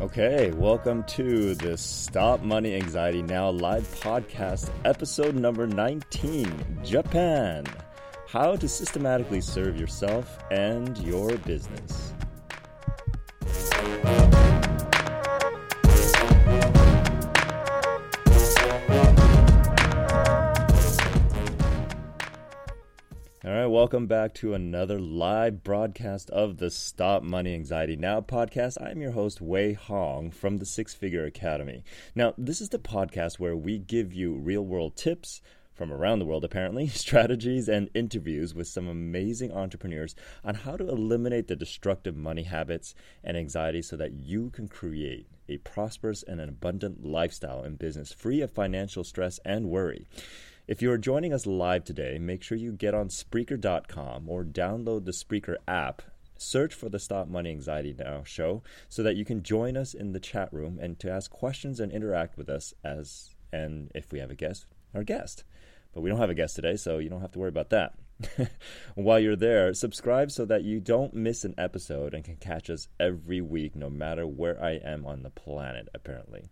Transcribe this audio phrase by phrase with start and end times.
[0.00, 7.66] Okay, welcome to the Stop Money Anxiety Now live podcast, episode number 19 Japan.
[8.28, 12.11] How to systematically serve yourself and your business.
[23.92, 28.82] Welcome back to another live broadcast of the Stop Money Anxiety Now podcast.
[28.82, 31.84] I'm your host, Wei Hong from the Six Figure Academy.
[32.14, 35.42] Now, this is the podcast where we give you real world tips
[35.74, 40.88] from around the world, apparently, strategies and interviews with some amazing entrepreneurs on how to
[40.88, 46.40] eliminate the destructive money habits and anxiety so that you can create a prosperous and
[46.40, 50.06] an abundant lifestyle and business free of financial stress and worry.
[50.68, 55.06] If you are joining us live today, make sure you get on Spreaker.com or download
[55.06, 56.02] the Spreaker app.
[56.36, 60.12] Search for the Stop Money Anxiety Now show so that you can join us in
[60.12, 64.20] the chat room and to ask questions and interact with us as and if we
[64.20, 65.42] have a guest, our guest.
[65.92, 67.94] But we don't have a guest today, so you don't have to worry about that.
[68.94, 72.86] While you're there, subscribe so that you don't miss an episode and can catch us
[73.00, 76.44] every week, no matter where I am on the planet, apparently.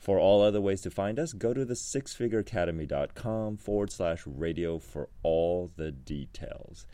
[0.00, 5.10] For all other ways to find us, go to the sixfigureacademy.com forward slash radio for
[5.22, 6.86] all the details.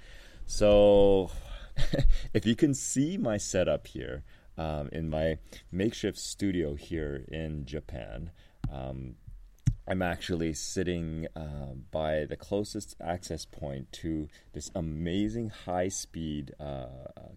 [0.44, 1.30] So,
[2.34, 4.24] if you can see my setup here
[4.58, 5.38] um, in my
[5.70, 8.32] makeshift studio here in Japan,
[8.72, 9.14] um,
[9.86, 16.86] I'm actually sitting uh, by the closest access point to this amazing high speed uh,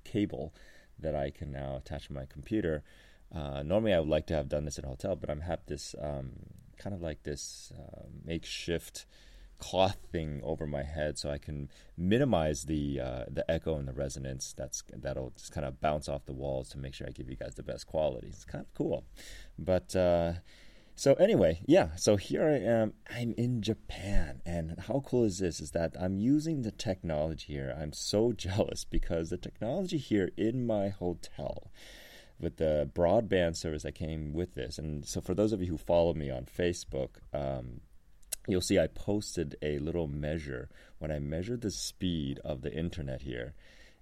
[0.04, 0.52] cable
[0.98, 2.82] that I can now attach to my computer.
[3.34, 5.60] Uh, normally, I would like to have done this in a hotel, but I'm have
[5.68, 6.32] this um,
[6.78, 9.06] kind of like this uh, makeshift
[9.60, 13.94] cloth thing over my head, so I can minimize the uh, the echo and the
[13.94, 14.54] resonance.
[14.58, 17.36] That's that'll just kind of bounce off the walls to make sure I give you
[17.36, 18.28] guys the best quality.
[18.28, 19.06] It's kind of cool,
[19.58, 19.96] but.
[19.96, 20.34] Uh,
[20.96, 21.96] so anyway, yeah.
[21.96, 22.92] So here I am.
[23.10, 25.62] I'm in Japan, and how cool is this?
[25.62, 27.74] Is that I'm using the technology here.
[27.80, 31.72] I'm so jealous because the technology here in my hotel
[32.40, 34.78] with the broadband service that came with this.
[34.78, 37.82] And so, for those of you who follow me on Facebook, um,
[38.48, 43.22] you'll see I posted a little measure when I measured the speed of the internet
[43.22, 43.54] here.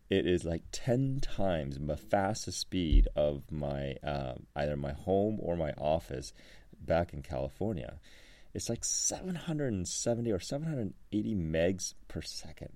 [0.09, 5.55] It is like ten times the fastest speed of my uh, either my home or
[5.55, 6.33] my office
[6.79, 7.99] back in California.
[8.53, 12.71] It's like 770 or 780 megs per second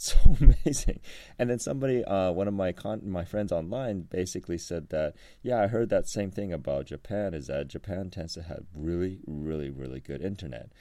[0.02, 1.00] so amazing.
[1.38, 5.60] And then somebody, uh, one of my con- my friends online, basically said that, yeah,
[5.60, 7.34] I heard that same thing about Japan.
[7.34, 10.72] Is that Japan tends to have really, really, really good internet.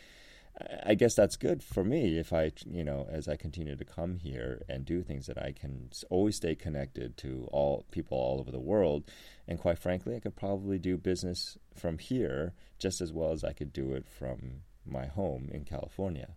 [0.85, 4.19] I guess that's good for me if I, you know, as I continue to come
[4.19, 8.51] here and do things that I can always stay connected to all people all over
[8.51, 9.03] the world.
[9.49, 13.51] And quite frankly, I could probably do business from here just as well as I
[13.51, 16.35] could do it from my home in California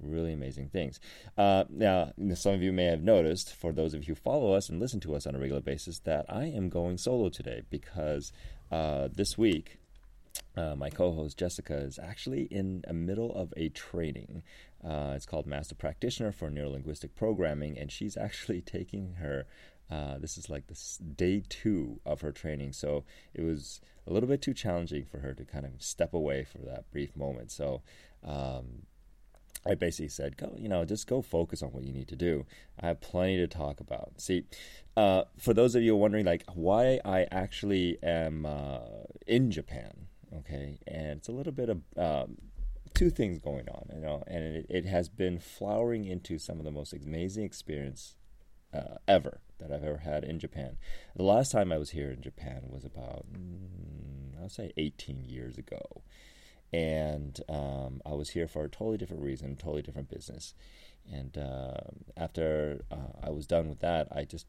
[0.00, 1.00] really amazing things.
[1.36, 4.68] Uh, now, some of you may have noticed, for those of you who follow us
[4.68, 8.32] and listen to us on a regular basis, that I am going solo today because
[8.70, 9.78] uh, this week
[10.56, 14.42] uh, my co-host Jessica is actually in the middle of a training.
[14.82, 19.46] Uh, it's called Master Practitioner for Neurolinguistic Programming, and she's actually taking her.
[19.88, 24.28] Uh, this is like this day two of her training, so it was a little
[24.28, 27.52] bit too challenging for her to kind of step away for that brief moment.
[27.52, 27.82] So
[28.24, 28.86] um,
[29.66, 32.46] I basically said, go, you know, just go focus on what you need to do.
[32.80, 34.12] I have plenty to talk about.
[34.18, 34.44] See,
[34.96, 38.78] uh, for those of you wondering, like, why I actually am uh,
[39.26, 42.36] in Japan, okay, and it's a little bit of um,
[42.94, 46.64] two things going on, you know, and it, it, has been flowering into some of
[46.64, 48.16] the most amazing experience
[48.72, 50.76] uh, ever that I've ever had in Japan.
[51.14, 55.58] The last time I was here in Japan was about, mm, I'll say, 18 years
[55.58, 56.02] ago
[56.72, 60.54] and um, I was here for a totally different reason, totally different business.
[61.10, 61.80] And uh,
[62.16, 64.46] after uh, I was done with that, I just,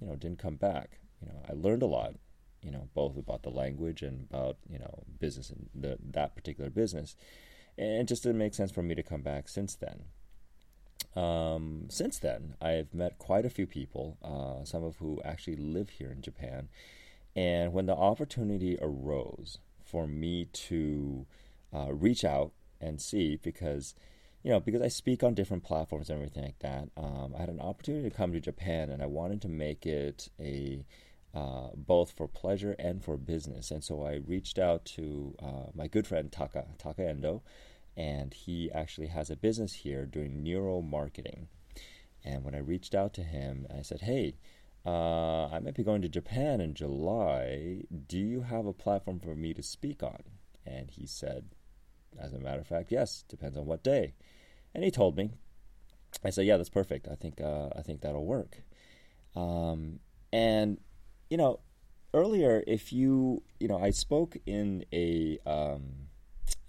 [0.00, 0.98] you know, didn't come back.
[1.22, 2.14] You know, I learned a lot,
[2.62, 6.70] you know, both about the language and about you know business and the, that particular
[6.70, 7.16] business,
[7.78, 10.04] and it just didn't make sense for me to come back since then.
[11.16, 15.90] Um, since then, I've met quite a few people, uh, some of who actually live
[15.90, 16.68] here in Japan,
[17.36, 21.26] and when the opportunity arose for me to
[21.74, 23.94] uh, reach out and see because
[24.42, 26.88] you know because I speak on different platforms and everything like that.
[26.96, 30.28] Um, I had an opportunity to come to Japan and I wanted to make it
[30.38, 30.84] a
[31.34, 33.70] uh, both for pleasure and for business.
[33.72, 37.42] And so I reached out to uh, my good friend Taka Taka Endo.
[37.96, 41.48] and he actually has a business here doing neural marketing.
[42.24, 44.36] And when I reached out to him, I said, "Hey,
[44.86, 47.82] uh, I might be going to Japan in July.
[48.08, 50.22] Do you have a platform for me to speak on?"
[50.66, 51.44] And he said,
[52.18, 53.24] "As a matter of fact, yes.
[53.28, 54.14] Depends on what day."
[54.74, 55.32] And he told me.
[56.24, 57.08] I said, "Yeah, that's perfect.
[57.08, 58.62] I think uh, I think that'll work."
[59.34, 60.00] Um,
[60.32, 60.80] and
[61.28, 61.60] you know,
[62.12, 66.08] earlier, if you you know, I spoke in a um,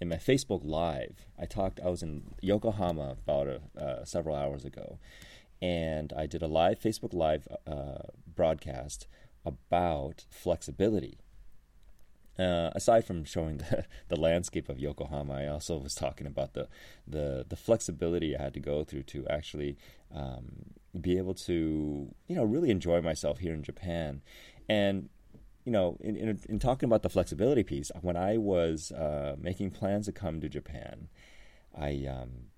[0.00, 1.26] in my Facebook Live.
[1.38, 1.80] I talked.
[1.80, 4.98] I was in Yokohama about a, uh, several hours ago,
[5.62, 9.06] and I did a live Facebook Live uh, broadcast
[9.44, 11.18] about flexibility.
[12.38, 16.68] Uh, aside from showing the, the landscape of Yokohama, I also was talking about the,
[17.06, 19.76] the the flexibility I had to go through to actually
[20.14, 24.20] um, be able to you know really enjoy myself here in Japan,
[24.68, 25.08] and
[25.64, 29.70] you know in, in, in talking about the flexibility piece, when I was uh, making
[29.70, 31.08] plans to come to Japan,
[31.74, 32.48] I um,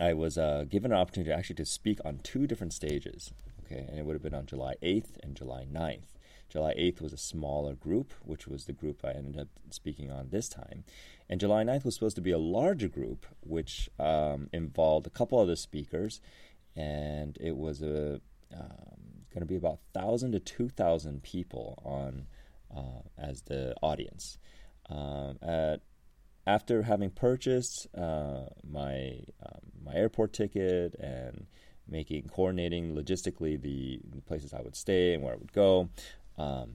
[0.00, 3.32] I was uh, given an opportunity actually to speak on two different stages.
[3.64, 6.08] Okay, and it would have been on July 8th and July 9th.
[6.50, 10.28] July 8th was a smaller group, which was the group I ended up speaking on
[10.30, 10.84] this time.
[11.28, 15.38] And July 9th was supposed to be a larger group, which um, involved a couple
[15.38, 16.20] other speakers,
[16.74, 18.20] and it was a
[18.52, 19.00] um,
[19.32, 22.26] going to be about 1,000 to 2,000 people on
[22.76, 24.38] uh, as the audience.
[24.88, 25.82] Um, at
[26.46, 31.46] after having purchased uh, my um, my airport ticket and
[31.86, 35.88] making coordinating logistically the, the, places I would stay and where I would go,
[36.40, 36.70] um,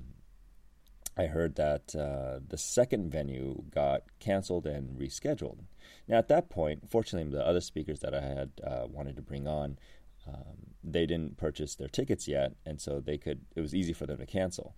[1.18, 5.60] I heard that uh, the second venue got canceled and rescheduled.
[6.08, 9.48] Now, at that point, fortunately, the other speakers that I had uh, wanted to bring
[9.48, 9.80] on,
[10.28, 13.42] um, they didn't purchase their tickets yet, and so they could.
[13.56, 14.76] It was easy for them to cancel.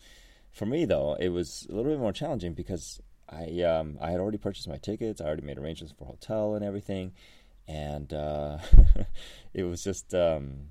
[0.52, 4.20] For me, though, it was a little bit more challenging because I um, I had
[4.20, 5.22] already purchased my tickets.
[5.22, 7.14] I already made arrangements for hotel and everything,
[7.68, 8.60] and uh,
[9.54, 10.68] it was just um,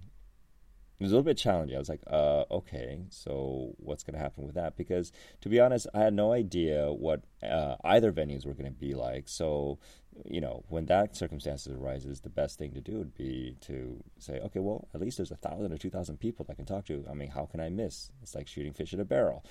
[0.98, 1.76] it was a little bit challenging.
[1.76, 4.78] I was like, uh, okay, so what's going to happen with that?
[4.78, 5.12] Because
[5.43, 8.94] to be honest, I had no idea what uh, either venues were going to be
[8.94, 9.28] like.
[9.28, 9.78] So,
[10.25, 14.40] you know, when that circumstances arises, the best thing to do would be to say,
[14.40, 16.87] okay, well, at least there's a thousand or two thousand people that I can talk
[16.87, 17.04] to.
[17.10, 18.10] I mean, how can I miss?
[18.22, 19.44] It's like shooting fish in a barrel.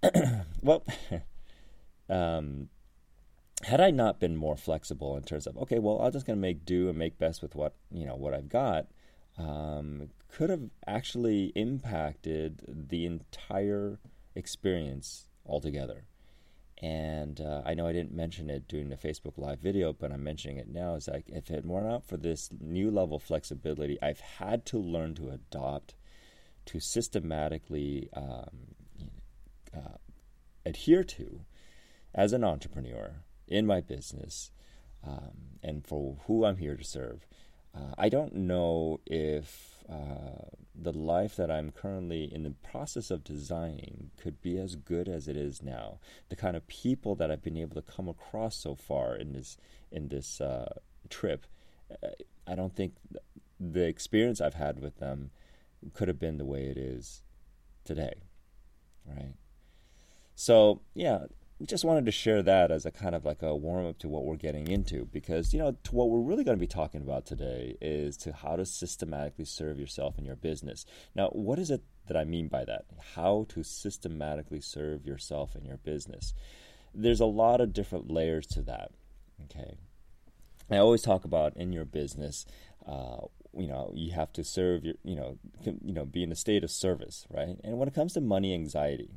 [0.62, 0.84] well,
[2.08, 2.68] um,
[3.62, 6.40] had I not been more flexible in terms of, okay, well, I'm just going to
[6.40, 8.86] make do and make best with what you know what I've got
[9.38, 13.98] um, could have actually impacted the entire
[14.34, 16.04] experience altogether.
[16.82, 20.24] And uh, I know I didn't mention it during the Facebook Live video, but I'm
[20.24, 20.96] mentioning it now.
[20.96, 25.14] Is like if it weren't for this new level of flexibility, I've had to learn
[25.14, 25.94] to adopt,
[26.66, 28.74] to systematically um,
[29.74, 29.98] uh,
[30.66, 31.40] adhere to,
[32.14, 34.50] as an entrepreneur in my business,
[35.06, 37.26] um, and for who I'm here to serve.
[37.74, 43.24] Uh, I don't know if uh, the life that I'm currently in the process of
[43.24, 45.98] designing could be as good as it is now.
[46.28, 49.56] The kind of people that I've been able to come across so far in this
[49.90, 50.74] in this uh,
[51.08, 51.46] trip,
[52.02, 52.08] uh,
[52.46, 52.94] I don't think
[53.60, 55.30] the experience I've had with them
[55.92, 57.22] could have been the way it is
[57.84, 58.14] today,
[59.06, 59.34] right?
[60.34, 61.26] So yeah,
[61.62, 64.24] just wanted to share that as a kind of like a warm up to what
[64.24, 67.26] we're getting into because you know to what we're really going to be talking about
[67.26, 70.84] today is to how to systematically serve yourself and your business.
[71.14, 72.84] Now what is it that i mean by that?
[73.14, 76.34] How to systematically serve yourself and your business.
[76.92, 78.90] There's a lot of different layers to that
[79.44, 79.76] okay?
[80.70, 82.46] I always talk about in your business
[82.86, 83.26] uh,
[83.56, 86.64] you know you have to serve your you know you know be in a state
[86.64, 87.56] of service right?
[87.62, 89.10] And when it comes to money anxiety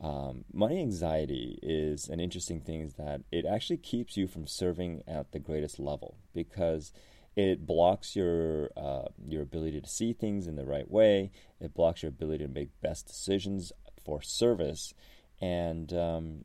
[0.00, 5.02] um, money anxiety is an interesting thing is that it actually keeps you from serving
[5.06, 6.92] at the greatest level because
[7.36, 11.30] it blocks your uh, your ability to see things in the right way.
[11.60, 14.94] It blocks your ability to make best decisions for service,
[15.40, 16.44] and um,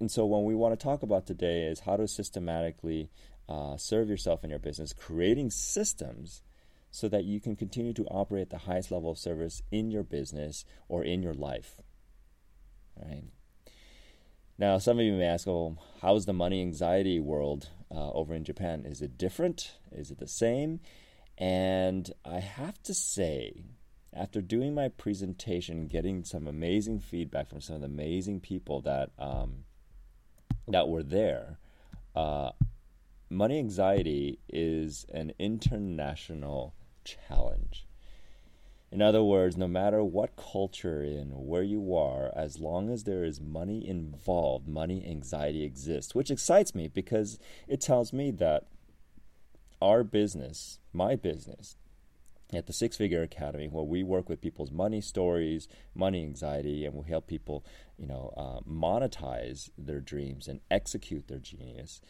[0.00, 3.10] and so what we want to talk about today is how to systematically
[3.48, 6.42] uh, serve yourself in your business, creating systems
[6.90, 10.02] so that you can continue to operate at the highest level of service in your
[10.02, 11.76] business or in your life
[13.00, 13.24] right?
[14.58, 18.44] Now, some of you may ask, well, how's the money anxiety world uh, over in
[18.44, 18.84] Japan?
[18.86, 19.72] Is it different?
[19.92, 20.80] Is it the same?
[21.36, 23.64] And I have to say,
[24.14, 29.10] after doing my presentation, getting some amazing feedback from some of the amazing people that
[29.18, 29.64] um,
[30.68, 31.58] that were there,
[32.14, 32.52] uh,
[33.28, 36.74] money anxiety is an international
[37.04, 37.85] challenge.
[38.92, 43.24] In other words, no matter what culture in where you are, as long as there
[43.24, 48.66] is money involved, money anxiety exists, which excites me because it tells me that
[49.82, 51.76] our business, my business,
[52.52, 56.94] at the Six Figure Academy, where we work with people's money stories, money anxiety, and
[56.94, 57.64] we help people,
[57.98, 62.00] you know, uh, monetize their dreams and execute their genius.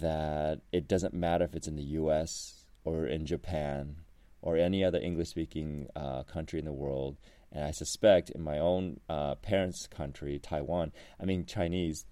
[0.00, 2.66] That it doesn't matter if it's in the U.S.
[2.84, 3.96] or in Japan
[4.46, 7.16] or any other English speaking uh, country in the world.
[7.50, 12.06] And I suspect in my own uh, parents' country, Taiwan, I mean Chinese.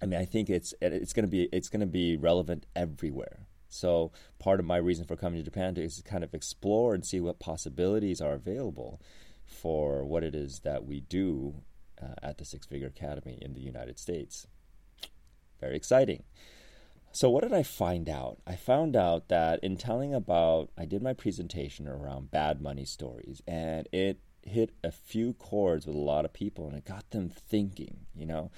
[0.00, 3.46] I mean, I think it's it's going to be it's going to be relevant everywhere.
[3.68, 7.04] So part of my reason for coming to Japan is to kind of explore and
[7.04, 9.02] see what possibilities are available
[9.44, 11.56] for what it is that we do
[12.02, 14.46] uh, at the Six Figure Academy in the United States.
[15.60, 16.22] Very exciting.
[17.14, 18.38] So, what did I find out?
[18.44, 23.40] I found out that in telling about, I did my presentation around bad money stories,
[23.46, 27.28] and it hit a few chords with a lot of people, and it got them
[27.28, 28.06] thinking.
[28.16, 28.50] You know,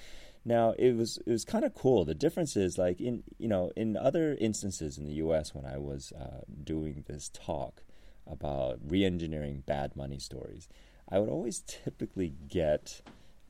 [0.43, 2.03] now it was it was kind of cool.
[2.03, 5.53] The difference is like in you know in other instances in the U.S.
[5.53, 7.83] when I was uh, doing this talk
[8.25, 10.67] about re-engineering bad money stories,
[11.07, 13.01] I would always typically get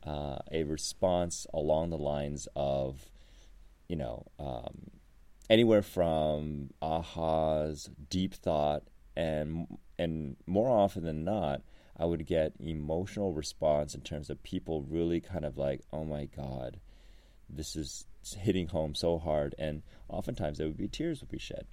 [0.05, 3.09] uh, a response along the lines of,
[3.87, 4.96] you know, um,
[5.49, 8.83] anywhere from ahas, deep thought,
[9.15, 11.61] and and more often than not,
[11.97, 16.25] I would get emotional response in terms of people really kind of like, oh my
[16.25, 16.79] god,
[17.49, 18.05] this is
[18.37, 21.65] hitting home so hard, and oftentimes there would be tears would be shed.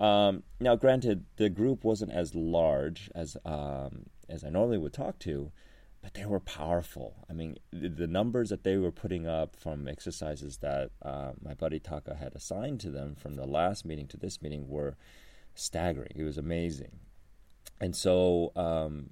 [0.00, 5.18] Um, now, granted, the group wasn't as large as um, as I normally would talk
[5.20, 5.52] to,
[6.02, 7.26] but they were powerful.
[7.28, 11.78] I mean, the numbers that they were putting up from exercises that uh, my buddy
[11.78, 14.96] Taka had assigned to them from the last meeting to this meeting were
[15.54, 16.12] staggering.
[16.14, 17.00] It was amazing,
[17.80, 19.10] and so um,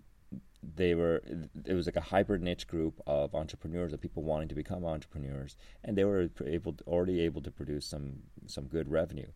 [0.62, 1.22] they were.
[1.66, 5.56] It was like a hybrid niche group of entrepreneurs of people wanting to become entrepreneurs,
[5.84, 9.28] and they were able to, already able to produce some some good revenue.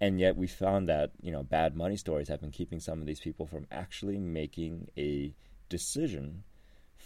[0.00, 3.06] And yet, we found that you know bad money stories have been keeping some of
[3.06, 5.34] these people from actually making a
[5.68, 6.42] decision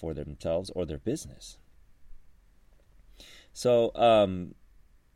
[0.00, 1.58] for themselves or their business.
[3.52, 4.54] So, um,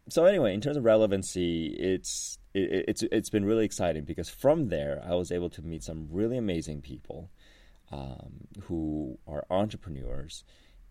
[0.08, 4.68] so anyway, in terms of relevancy, it's it, it's it's been really exciting because from
[4.68, 7.30] there I was able to meet some really amazing people
[7.90, 10.44] um, who are entrepreneurs,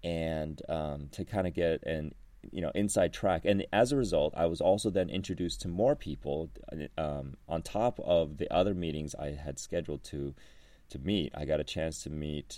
[0.03, 2.15] and um, to kind of get an
[2.51, 3.45] you know inside track.
[3.45, 6.49] And as a result, I was also then introduced to more people
[6.97, 10.33] um, on top of the other meetings I had scheduled to
[10.89, 11.31] to meet.
[11.35, 12.57] I got a chance to meet.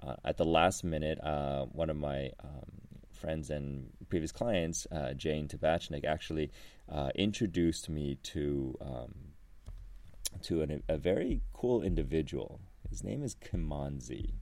[0.00, 2.70] Uh, at the last minute, uh, one of my um,
[3.10, 6.50] friends and previous clients, uh, Jane Tabachnik, actually
[6.90, 9.14] uh, introduced me to um,
[10.42, 12.60] to an, a very cool individual.
[12.88, 14.34] His name is Kimanzi.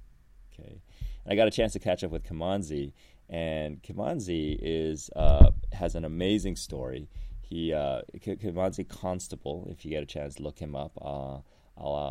[0.53, 0.81] Okay,
[1.25, 2.93] and I got a chance to catch up with Kimanzi,
[3.29, 7.09] and Kimanzi is uh, has an amazing story.
[7.41, 9.69] He uh, Kimanzi Constable.
[9.71, 10.93] If you get a chance, look him up.
[11.01, 11.45] I'll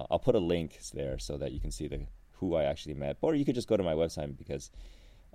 [0.09, 2.07] I'll put a link there so that you can see the
[2.49, 4.71] who I actually met, or you could just go to my website because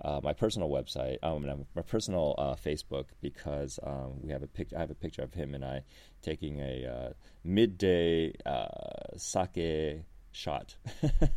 [0.03, 4.73] uh, my personal website, um, my personal uh, Facebook, because um, we have a pic-
[4.75, 5.83] I have a picture of him and I
[6.23, 7.13] taking a uh,
[7.45, 10.03] midday uh, sake
[10.33, 10.77] shot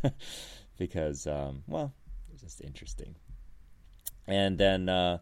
[0.78, 1.92] because, um, well,
[2.32, 3.14] it's just interesting.
[4.26, 5.18] And then uh,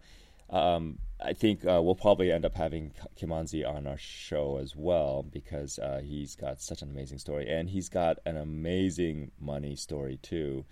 [0.53, 5.23] um, I think uh, we'll probably end up having Kimanzi on our show as well
[5.23, 10.19] because uh, he's got such an amazing story and he's got an amazing money story
[10.21, 10.65] too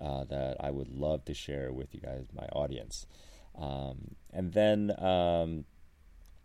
[0.00, 3.06] uh, that I would love to share with you guys, my audience.
[3.58, 5.64] Um, and then, um,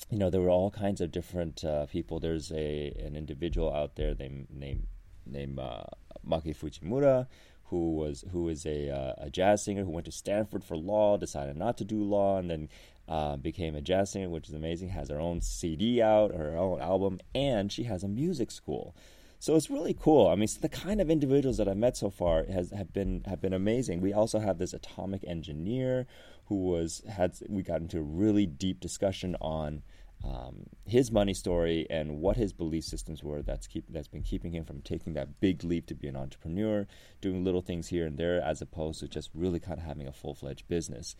[0.10, 2.20] you know, there were all kinds of different uh, people.
[2.20, 4.88] There's a an individual out there named named
[5.26, 5.84] named uh,
[6.28, 7.28] Maki Fujimura
[7.70, 11.18] who was who is a uh, a jazz singer who went to Stanford for law,
[11.18, 12.70] decided not to do law, and then
[13.08, 14.90] uh, became a jazz singer, which is amazing.
[14.90, 18.96] Has her own CD out, her own album, and she has a music school.
[19.42, 20.28] So it's really cool.
[20.28, 23.40] I mean, the kind of individuals that I've met so far has have been have
[23.40, 24.02] been amazing.
[24.02, 26.08] We also have this atomic engineer
[26.48, 29.84] who was had we got into a really deep discussion on
[30.24, 34.52] um, his money story and what his belief systems were that's keep that's been keeping
[34.52, 36.88] him from taking that big leap to be an entrepreneur,
[37.22, 40.14] doing little things here and there, as opposed to just really kind of having a
[40.14, 41.16] full fledged business.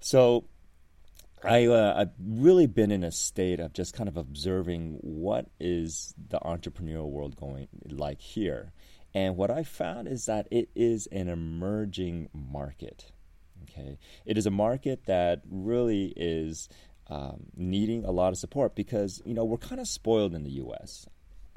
[0.00, 0.44] So.
[1.44, 6.14] I, uh, I've really been in a state of just kind of observing what is
[6.30, 8.72] the entrepreneurial world going like here.
[9.14, 13.12] And what I found is that it is an emerging market.
[13.62, 16.68] Okay, it is a market that really is
[17.08, 20.50] um, needing a lot of support because you know we're kind of spoiled in the
[20.52, 21.06] U.S.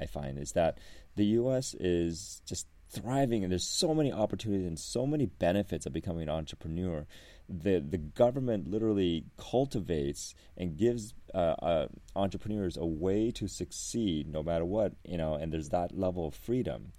[0.00, 0.78] I find is that
[1.16, 1.74] the U.S.
[1.78, 6.28] is just thriving and there's so many opportunities and so many benefits of becoming an
[6.28, 7.06] entrepreneur
[7.48, 14.42] the the government literally cultivates and gives uh, uh, entrepreneurs a way to succeed no
[14.42, 16.92] matter what you know and there's that level of freedom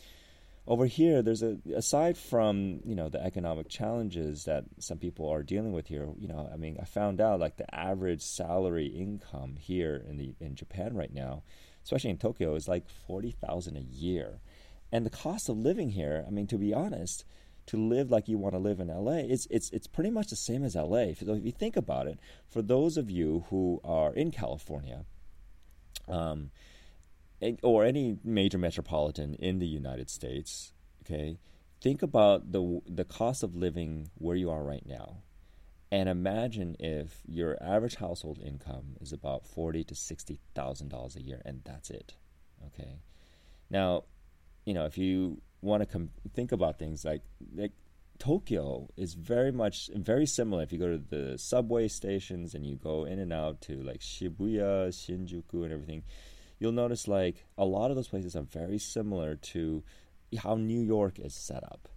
[0.68, 5.44] over here there's a aside from you know the economic challenges that some people are
[5.44, 9.56] dealing with here you know i mean i found out like the average salary income
[9.60, 11.42] here in the in japan right now
[11.84, 14.40] especially in tokyo is like 40,000 a year
[14.92, 17.24] and the cost of living here, I mean, to be honest,
[17.68, 20.36] to live like you want to live in LA, it's it's it's pretty much the
[20.36, 21.14] same as LA.
[21.14, 25.06] So if you think about it, for those of you who are in California,
[26.10, 26.52] um,
[27.64, 31.40] or any major metropolitan in the United States, okay,
[31.82, 35.18] think about the the cost of living where you are right now,
[35.92, 41.22] and imagine if your average household income is about forty to sixty thousand dollars a
[41.22, 42.14] year, and that's it.
[42.68, 43.00] Okay,
[43.70, 44.04] now
[44.66, 47.22] you know, if you want to com- think about things like
[47.56, 47.72] like
[48.20, 50.62] Tokyo is very much very similar.
[50.62, 54.00] If you go to the subway stations and you go in and out to like
[54.00, 56.04] Shibuya, Shinjuku, and everything,
[56.62, 59.84] you'll notice like a lot of those places are very similar to
[60.38, 61.90] how New York is set up.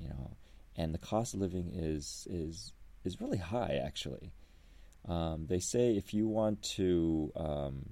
[0.00, 0.36] You know,
[0.74, 2.72] and the cost of living is is
[3.04, 4.32] is really high actually.
[5.06, 7.84] Um, they say if you want to um,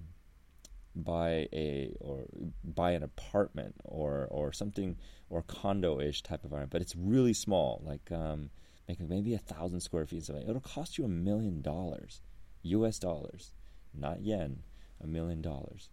[0.94, 2.24] buy a or
[2.64, 4.96] buy an apartment or or something
[5.28, 8.48] or condo-ish type of environment, but it's really small, like um,
[8.98, 10.24] maybe a thousand square feet.
[10.24, 10.48] Something.
[10.48, 12.22] it'll cost you a million dollars,
[12.62, 12.98] U.S.
[12.98, 13.52] dollars,
[13.92, 14.62] not yen,
[14.98, 15.90] a million dollars.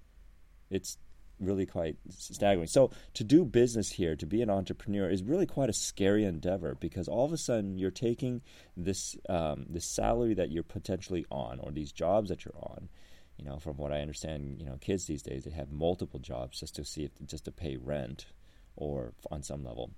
[0.73, 0.97] It's
[1.39, 2.67] really quite staggering.
[2.67, 6.75] So to do business here, to be an entrepreneur, is really quite a scary endeavor
[6.79, 8.41] because all of a sudden you're taking
[8.77, 12.89] this um, this salary that you're potentially on or these jobs that you're on
[13.37, 16.59] you know, from what I understand, you know, kids these days they have multiple jobs
[16.59, 18.27] just to see if just to pay rent
[18.75, 19.91] or on some level.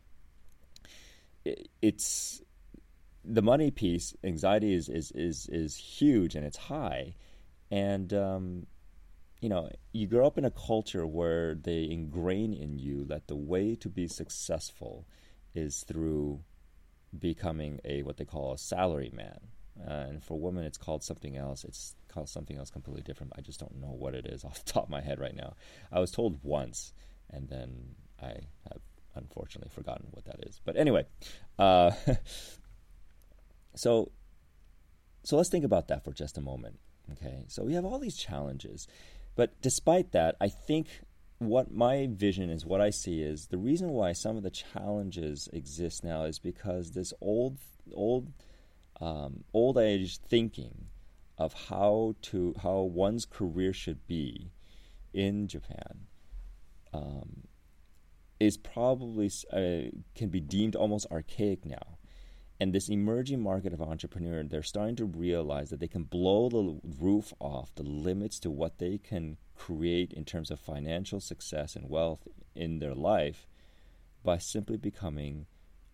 [1.44, 2.42] It, it's
[3.24, 4.16] the money piece.
[4.24, 7.16] Anxiety is is is is huge and it's high,
[7.70, 8.68] and um,
[9.46, 13.36] you know, you grow up in a culture where they ingrain in you that the
[13.36, 15.06] way to be successful
[15.54, 16.40] is through
[17.20, 19.38] becoming a what they call a salary man.
[19.80, 21.64] Uh, and for women, it's called something else.
[21.64, 23.34] It's called something else completely different.
[23.38, 25.54] I just don't know what it is off the top of my head right now.
[25.92, 26.92] I was told once,
[27.30, 28.82] and then I have
[29.14, 30.60] unfortunately forgotten what that is.
[30.66, 31.06] But anyway,
[31.60, 31.92] uh,
[33.76, 34.12] so
[35.22, 36.80] so let's think about that for just a moment.
[37.12, 38.88] Okay, so we have all these challenges,
[39.36, 40.88] but despite that, I think
[41.40, 45.50] what my vision is, what I see is the reason why some of the challenges
[45.52, 47.58] exist now is because this old
[47.94, 48.32] old
[49.02, 50.88] um, old age thinking
[51.38, 54.52] of how to how one's career should be
[55.14, 56.08] in Japan
[56.94, 57.44] um,
[58.40, 61.98] is probably uh, can be deemed almost archaic now.
[62.60, 66.80] And this emerging market of entrepreneurs, they're starting to realize that they can blow the
[67.02, 71.90] roof off the limits to what they can create in terms of financial success and
[71.90, 73.46] wealth in their life
[74.24, 75.48] by simply becoming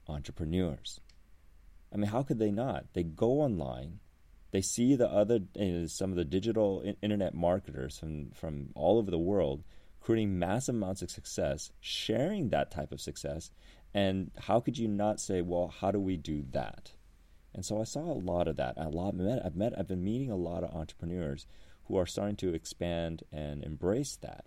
[0.08, 1.00] entrepreneurs.
[1.92, 2.86] I mean, how could they not?
[2.94, 4.00] They go online,
[4.52, 9.10] they see the other uh, some of the digital internet marketers from from all over
[9.10, 9.64] the world
[10.02, 13.52] creating massive amounts of success, sharing that type of success,
[13.94, 16.92] and how could you not say, well, how do we do that?
[17.54, 18.76] And so I saw a lot of that.
[18.78, 21.46] A lot I've met I've been meeting a lot of entrepreneurs
[21.86, 24.46] who are starting to expand and embrace that.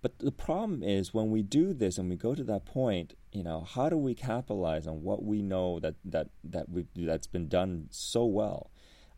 [0.00, 3.44] But the problem is when we do this and we go to that point, you
[3.44, 7.48] know, how do we capitalize on what we know that that that we that's been
[7.48, 8.70] done so well?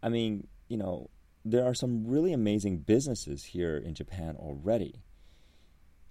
[0.02, 1.08] I mean, you know,
[1.44, 5.02] there are some really amazing businesses here in Japan already.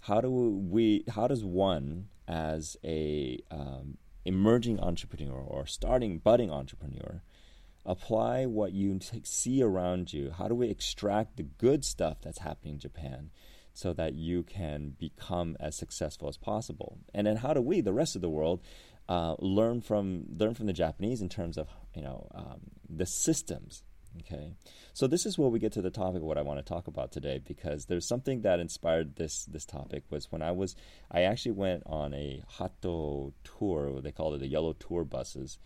[0.02, 1.04] How do we?
[1.10, 7.22] How does one, as a um, emerging entrepreneur or starting budding entrepreneur,
[7.86, 10.32] apply what you see around you?
[10.32, 13.30] How do we extract the good stuff that's happening in Japan?
[13.76, 17.00] so that you can become as successful as possible.
[17.12, 18.62] And then how do we, the rest of the world,
[19.10, 23.84] uh, learn from learn from the Japanese in terms of you know um, the systems.
[24.20, 24.54] Okay,
[24.94, 26.86] so this is where we get to the topic of what I want to talk
[26.88, 30.76] about today because there's something that inspired this this topic was when I was
[31.10, 34.02] I actually went on a Hato tour.
[34.02, 35.58] They called it the yellow tour buses,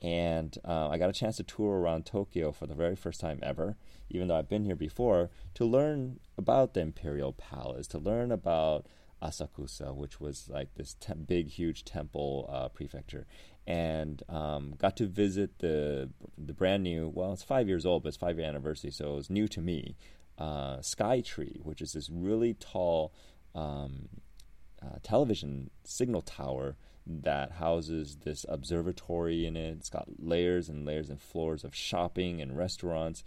[0.00, 3.38] and uh, I got a chance to tour around Tokyo for the very first time
[3.40, 3.76] ever,
[4.10, 8.86] even though I've been here before, to learn about the Imperial Palace, to learn about
[9.22, 13.26] Asakusa, which was like this te- big, huge temple uh, prefecture,
[13.66, 17.08] and um, got to visit the the brand new.
[17.08, 19.60] Well, it's five years old, but it's five year anniversary, so it was new to
[19.60, 19.96] me.
[20.38, 23.12] Uh, Sky Tree, which is this really tall.
[23.54, 24.08] Um,
[24.84, 29.76] uh, television signal tower that houses this observatory in it.
[29.78, 33.24] It's got layers and layers and floors of shopping and restaurants,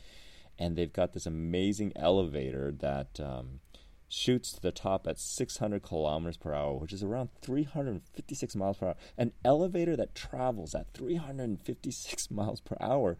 [0.57, 3.59] and they've got this amazing elevator that um,
[4.07, 8.87] shoots to the top at 600 kilometers per hour, which is around 356 miles per
[8.87, 8.95] hour.
[9.17, 13.17] An elevator that travels at 356 miles per hour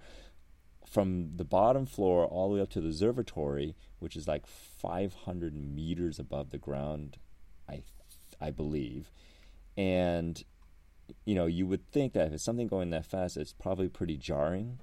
[0.85, 5.55] from the bottom floor all the way up to the observatory, which is like 500
[5.55, 7.17] meters above the ground,
[7.67, 7.81] I
[8.39, 9.11] I believe.
[9.75, 10.43] And
[11.25, 14.17] you know, you would think that if it's something going that fast, it's probably pretty
[14.17, 14.79] jarring.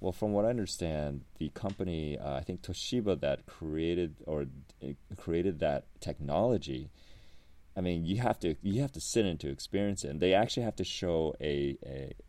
[0.00, 4.46] Well, from what I understand, the company, uh, I think Toshiba, that created or
[5.16, 6.90] created that technology.
[7.76, 10.10] I mean, you have to you have to sit in to experience it.
[10.10, 11.76] And they actually have to show a,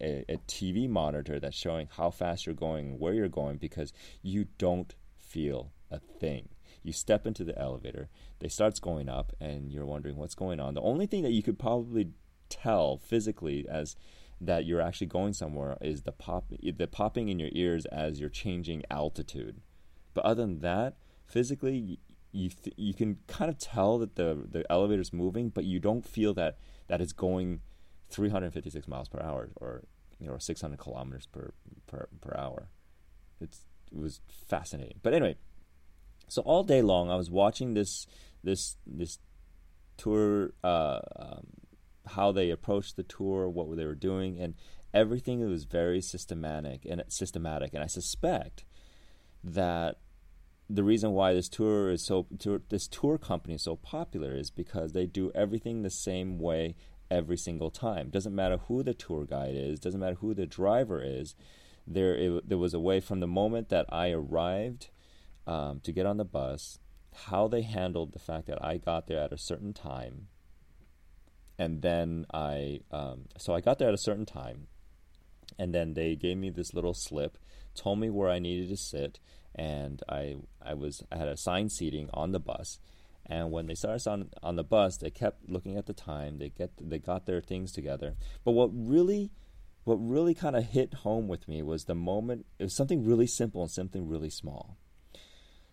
[0.01, 4.47] a, a TV monitor that's showing how fast you're going, where you're going, because you
[4.57, 6.49] don't feel a thing.
[6.81, 10.73] You step into the elevator, they starts going up, and you're wondering what's going on.
[10.73, 12.11] The only thing that you could probably
[12.49, 13.95] tell physically as
[14.41, 18.29] that you're actually going somewhere is the pop the popping in your ears as you're
[18.29, 19.61] changing altitude.
[20.13, 21.99] But other than that, physically
[22.31, 26.05] you th- you can kind of tell that the the elevator's moving, but you don't
[26.05, 27.61] feel that that it's going
[28.09, 29.83] 356 miles per hour or
[30.19, 31.53] you know 600 kilometers per
[31.87, 32.69] per per hour.
[33.39, 34.99] It's it was fascinating.
[35.01, 35.37] But anyway,
[36.27, 38.05] so all day long, I was watching this
[38.43, 39.19] this this
[39.97, 41.47] tour, uh, um,
[42.07, 44.55] how they approached the tour, what they were doing, and
[44.93, 47.73] everything was very systematic and systematic.
[47.73, 48.63] And I suspect
[49.43, 49.97] that
[50.69, 54.51] the reason why this tour is so tour, this tour company is so popular is
[54.51, 56.75] because they do everything the same way
[57.09, 58.09] every single time.
[58.09, 61.35] Doesn't matter who the tour guide is, doesn't matter who the driver is.
[61.87, 64.89] There, it, there was a way from the moment that I arrived
[65.47, 66.77] um, to get on the bus,
[67.25, 70.27] how they handled the fact that I got there at a certain time,
[71.59, 74.67] and then I, um, so I got there at a certain time,
[75.59, 77.37] and then they gave me this little slip,
[77.75, 79.19] told me where I needed to sit,
[79.53, 82.79] and I, I was I had assigned seating on the bus.
[83.25, 86.39] And when they started on on the bus, they kept looking at the time.
[86.39, 88.15] They get they got their things together.
[88.43, 89.31] But what really
[89.83, 93.27] what really kind of hit home with me was the moment it was something really
[93.27, 94.77] simple and something really small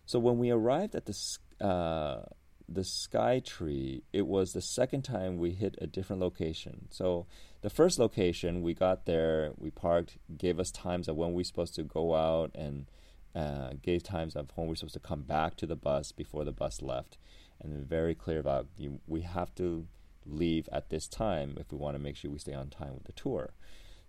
[0.07, 2.21] so when we arrived at the uh,
[2.69, 6.87] the Sky Tree, it was the second time we hit a different location.
[6.89, 7.25] So
[7.61, 11.45] the first location, we got there, we parked, gave us times of when we are
[11.45, 12.87] supposed to go out, and
[13.33, 16.43] uh, gave times of when we are supposed to come back to the bus before
[16.43, 17.17] the bus left,
[17.61, 19.87] and very clear about you, we have to
[20.25, 23.05] leave at this time if we want to make sure we stay on time with
[23.05, 23.53] the tour.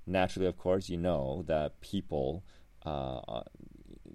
[0.04, 2.42] Naturally, of course, you know that people
[2.84, 3.42] uh,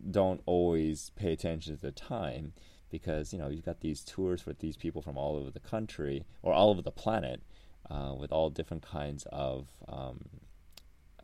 [0.09, 2.53] don't always pay attention to the time
[2.93, 6.25] because you know you've got these tours with these people from all over the country
[6.43, 7.41] or all over the planet
[7.89, 10.29] uh, with all different kinds of um,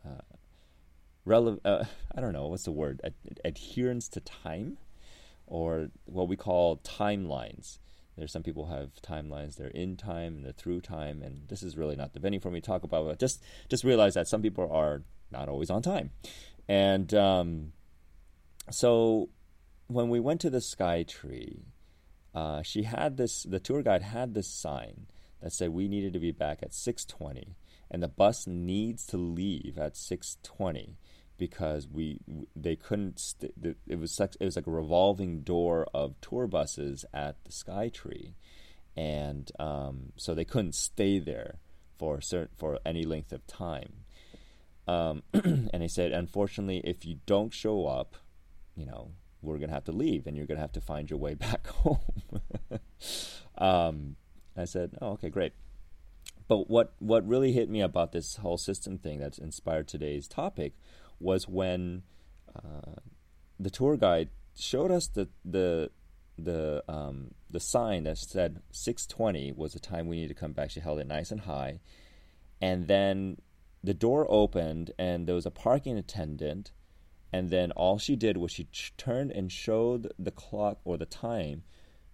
[0.04, 0.34] uh,
[1.24, 1.84] rele- uh,
[2.16, 4.78] I don't know what's the word Ad- adherence to time
[5.46, 7.78] or what we call timelines.
[8.18, 9.54] There's some people have timelines.
[9.54, 12.50] They're in time and they're through time, and this is really not the venue for
[12.50, 13.06] me to talk about.
[13.06, 16.10] But just just realize that some people are not always on time,
[16.68, 17.72] and um,
[18.70, 19.30] so
[19.90, 21.64] when we went to the Sky Tree,
[22.34, 23.42] uh, she had this.
[23.42, 25.06] The tour guide had this sign
[25.42, 27.56] that said we needed to be back at 6:20,
[27.90, 30.96] and the bus needs to leave at 6:20
[31.36, 32.20] because we
[32.54, 33.18] they couldn't.
[33.18, 33.52] St-
[33.86, 38.36] it was it was like a revolving door of tour buses at the Sky Tree,
[38.96, 41.58] and um, so they couldn't stay there
[41.98, 44.04] for certain, for any length of time.
[44.86, 48.16] Um, and they said, unfortunately, if you don't show up
[48.80, 49.10] you know,
[49.42, 51.34] we're going to have to leave and you're going to have to find your way
[51.46, 51.98] back home.
[53.58, 54.16] um,
[54.56, 55.52] I said, oh, okay, great.
[56.48, 60.74] But what, what really hit me about this whole system thing that's inspired today's topic
[61.20, 62.02] was when
[62.56, 63.00] uh,
[63.58, 65.90] the tour guide showed us the, the,
[66.36, 70.70] the, um, the sign that said 620 was the time we need to come back.
[70.70, 71.78] She held it nice and high.
[72.60, 73.38] And then
[73.82, 76.72] the door opened and there was a parking attendant
[77.32, 81.06] and then all she did was she ch- turned and showed the clock or the
[81.06, 81.62] time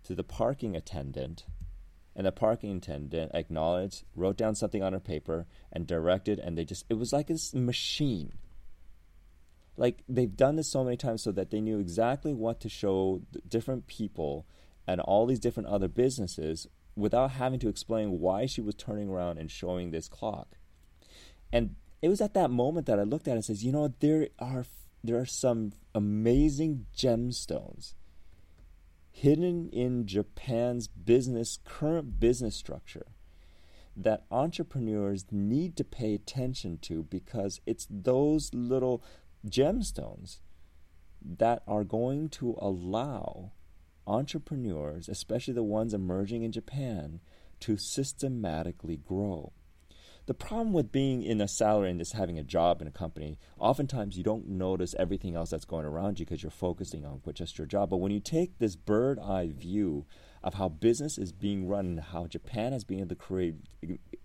[0.04, 1.46] to the parking attendant.
[2.14, 6.64] And the parking attendant acknowledged wrote down something on her paper and directed and they
[6.64, 8.32] just it was like this machine.
[9.76, 13.20] Like they've done this so many times so that they knew exactly what to show
[13.46, 14.46] different people
[14.86, 19.36] and all these different other businesses without having to explain why she was turning around
[19.38, 20.56] and showing this clock.
[21.52, 23.92] And it was at that moment that I looked at it and says, you know,
[24.00, 24.64] there are
[25.06, 27.94] there are some amazing gemstones
[29.10, 33.06] hidden in Japan's business current business structure
[33.96, 39.02] that entrepreneurs need to pay attention to because it's those little
[39.46, 40.40] gemstones
[41.24, 43.52] that are going to allow
[44.06, 47.20] entrepreneurs, especially the ones emerging in Japan,
[47.60, 49.52] to systematically grow.
[50.26, 53.38] The problem with being in a salary and just having a job in a company,
[53.58, 57.58] oftentimes you don't notice everything else that's going around you because you're focusing on just
[57.58, 57.90] your job.
[57.90, 60.04] But when you take this bird eye view
[60.42, 63.54] of how business is being run and how Japan has been able to create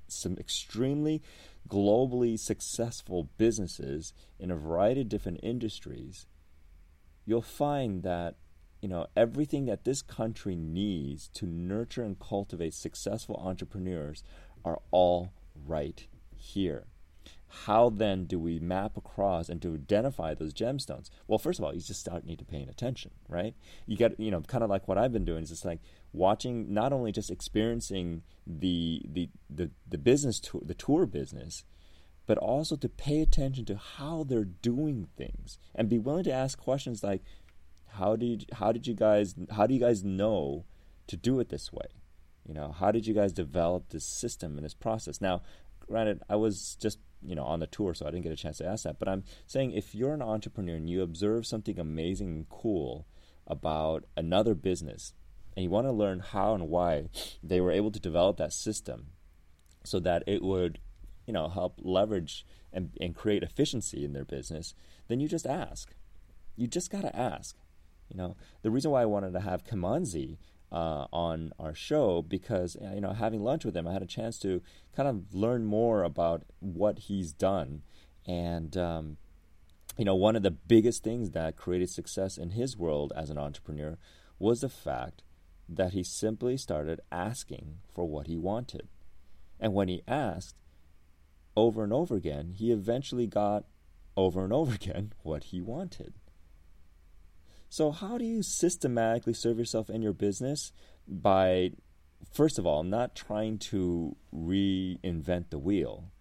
[0.08, 1.22] some extremely
[1.70, 6.26] globally successful businesses in a variety of different industries,
[7.26, 8.36] you'll find that
[8.82, 14.24] you know everything that this country needs to nurture and cultivate successful entrepreneurs
[14.66, 15.32] are all
[15.66, 16.86] right here.
[17.66, 21.10] How then do we map across and to identify those gemstones?
[21.28, 23.56] Well, first of all, you just start need to paying attention, right?
[23.86, 25.82] You get, you know, kind of like what I've been doing is just like
[26.14, 31.66] watching, not only just experiencing the the the, the business tour, the tour business,
[32.26, 36.58] but also to pay attention to how they're doing things and be willing to ask
[36.58, 37.22] questions like,
[37.96, 40.64] how did how did you guys how do you guys know
[41.08, 42.01] to do it this way?
[42.48, 45.22] You know, how did you guys develop this system and this process?
[45.22, 45.42] Now,
[45.80, 48.58] granted, I was just you know on the tour, so I didn't get a chance
[48.58, 49.00] to ask that.
[49.00, 53.06] But I'm saying if you're an entrepreneur and you observe something amazing and cool
[53.48, 55.14] about another business,
[55.56, 57.10] and you want to learn how and why
[57.44, 59.08] they were able to develop that system,
[59.84, 60.80] so that it would
[61.28, 64.74] you know help leverage and, and create efficiency in their business,
[65.08, 65.94] then you just ask.
[66.56, 67.56] You just got to ask.
[68.10, 70.38] You know, the reason why I wanted to have Kimanzi
[70.72, 74.40] uh, on our show because you know having lunch with him, I had a chance
[74.40, 74.62] to
[74.96, 77.82] kind of learn more about what he's done,
[78.26, 79.18] and um,
[79.98, 83.38] you know one of the biggest things that created success in his world as an
[83.38, 83.98] entrepreneur
[84.40, 85.24] was the fact
[85.68, 88.88] that he simply started asking for what he wanted,
[89.60, 90.56] and when he asked
[91.56, 93.66] over and over again, he eventually got
[94.16, 96.14] over and over again what he wanted.
[97.72, 100.74] So, how do you systematically serve yourself in your business?
[101.08, 101.72] By,
[102.30, 106.12] first of all, not trying to reinvent the wheel.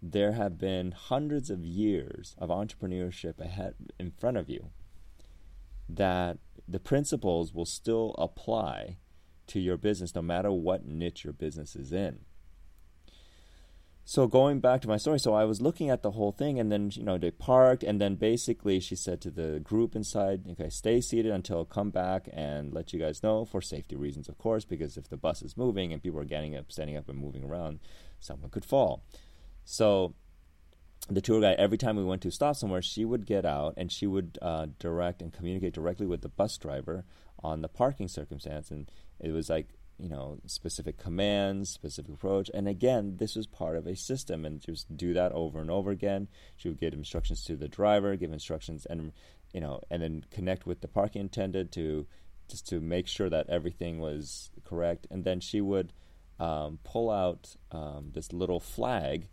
[0.00, 4.70] There have been hundreds of years of entrepreneurship ahead in front of you
[5.88, 8.98] that the principles will still apply
[9.48, 12.20] to your business no matter what niche your business is in
[14.08, 16.70] so going back to my story, so I was looking at the whole thing, and
[16.70, 20.70] then you know they parked, and then basically she said to the group inside, "Okay,
[20.70, 24.38] stay seated until I come back and let you guys know for safety reasons, of
[24.38, 27.18] course, because if the bus is moving and people are getting up, standing up, and
[27.18, 27.80] moving around,
[28.20, 29.02] someone could fall."
[29.64, 30.14] So
[31.10, 33.90] the tour guide, every time we went to stop somewhere, she would get out and
[33.90, 37.04] she would uh, direct and communicate directly with the bus driver
[37.40, 38.88] on the parking circumstance, and
[39.18, 42.50] it was like you know specific commands specific approach.
[42.54, 45.90] And again this was part of a system and just do that over and over
[45.90, 46.28] again.
[46.56, 49.12] She would give instructions to the driver give instructions and
[49.52, 52.06] you know and then connect with the parking attendant to
[52.48, 55.06] just to make sure that everything was correct.
[55.10, 55.92] And then she would
[56.38, 59.28] um, pull out um, this little flag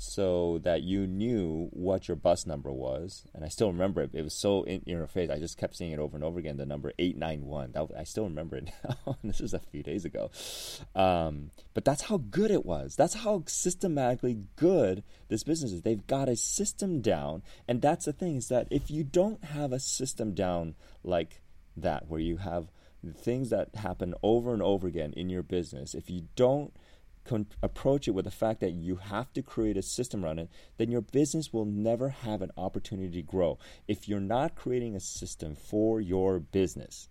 [0.00, 3.24] so that you knew what your bus number was.
[3.34, 4.10] And I still remember it.
[4.12, 5.28] It was so in your face.
[5.28, 6.56] I just kept seeing it over and over again.
[6.56, 7.74] The number eight nine one.
[7.96, 9.16] I still remember it now.
[9.24, 10.30] this was a few days ago.
[10.94, 12.94] Um, but that's how good it was.
[12.94, 15.82] That's how systematically good this business is.
[15.82, 19.72] They've got a system down, and that's the thing is that if you don't have
[19.72, 21.42] a system down like
[21.76, 22.70] that, where you have
[23.16, 26.72] things that happen over and over again in your business, if you don't
[27.28, 30.50] con- approach it with the fact that you have to create a system around it,
[30.78, 33.58] then your business will never have an opportunity to grow.
[33.86, 37.08] If you're not creating a system for your business,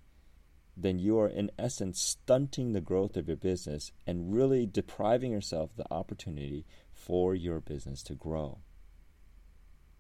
[0.76, 5.76] then you are in essence stunting the growth of your business and really depriving yourself
[5.76, 8.60] the opportunity for your business to grow.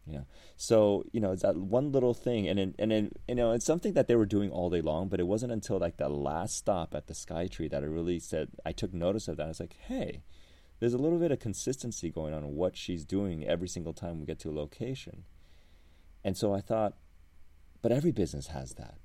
[0.10, 0.22] Yeah.
[0.56, 3.94] So you know, it's that one little thing, and and then you know, it's something
[3.94, 5.10] that they were doing all day long.
[5.10, 8.50] But it wasn't until like the last stop at the Skytree that I really said
[8.66, 9.44] I took notice of that.
[9.44, 10.24] I was like, hey,
[10.80, 14.20] there's a little bit of consistency going on in what she's doing every single time
[14.20, 15.24] we get to a location.
[16.24, 16.94] And so I thought,
[17.82, 18.96] but every business has that.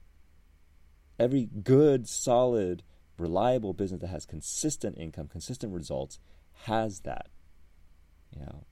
[1.19, 2.83] Every good, solid,
[3.19, 6.19] reliable business that has consistent income, consistent results
[6.65, 7.29] has that.
[8.35, 8.65] You know,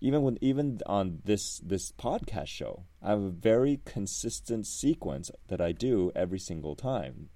[0.00, 5.60] even when even on this this podcast show, I have a very consistent sequence that
[5.60, 7.30] I do every single time.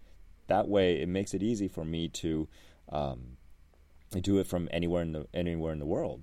[0.47, 2.49] That way, it makes it easy for me to
[2.91, 3.37] um,
[4.21, 6.23] do it from anywhere in the anywhere in the world.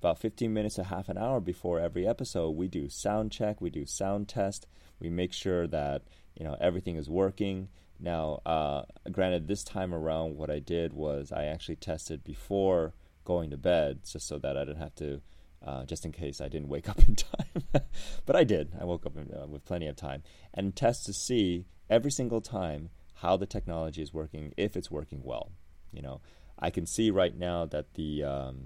[0.00, 3.68] About 15 minutes to half an hour before every episode, we do sound check, we
[3.68, 4.66] do sound test,
[4.98, 6.02] we make sure that
[6.36, 7.68] you know everything is working.
[7.98, 12.94] Now, uh, granted, this time around, what I did was I actually tested before
[13.30, 15.20] going to bed, just so that I didn't have to,
[15.64, 17.84] uh, just in case I didn't wake up in time.
[18.26, 18.72] but I did.
[18.80, 22.40] I woke up in, uh, with plenty of time and test to see every single
[22.40, 25.52] time how the technology is working, if it's working well.
[25.92, 26.20] You know,
[26.58, 28.56] I can see right now that the um,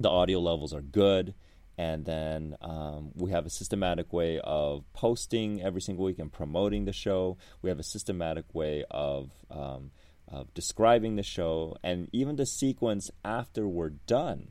[0.00, 1.34] the audio levels are good
[1.76, 6.84] and then um, we have a systematic way of posting every single week and promoting
[6.84, 7.36] the show.
[7.62, 9.90] We have a systematic way of um,
[10.34, 14.48] of describing the show, and even the sequence after we're done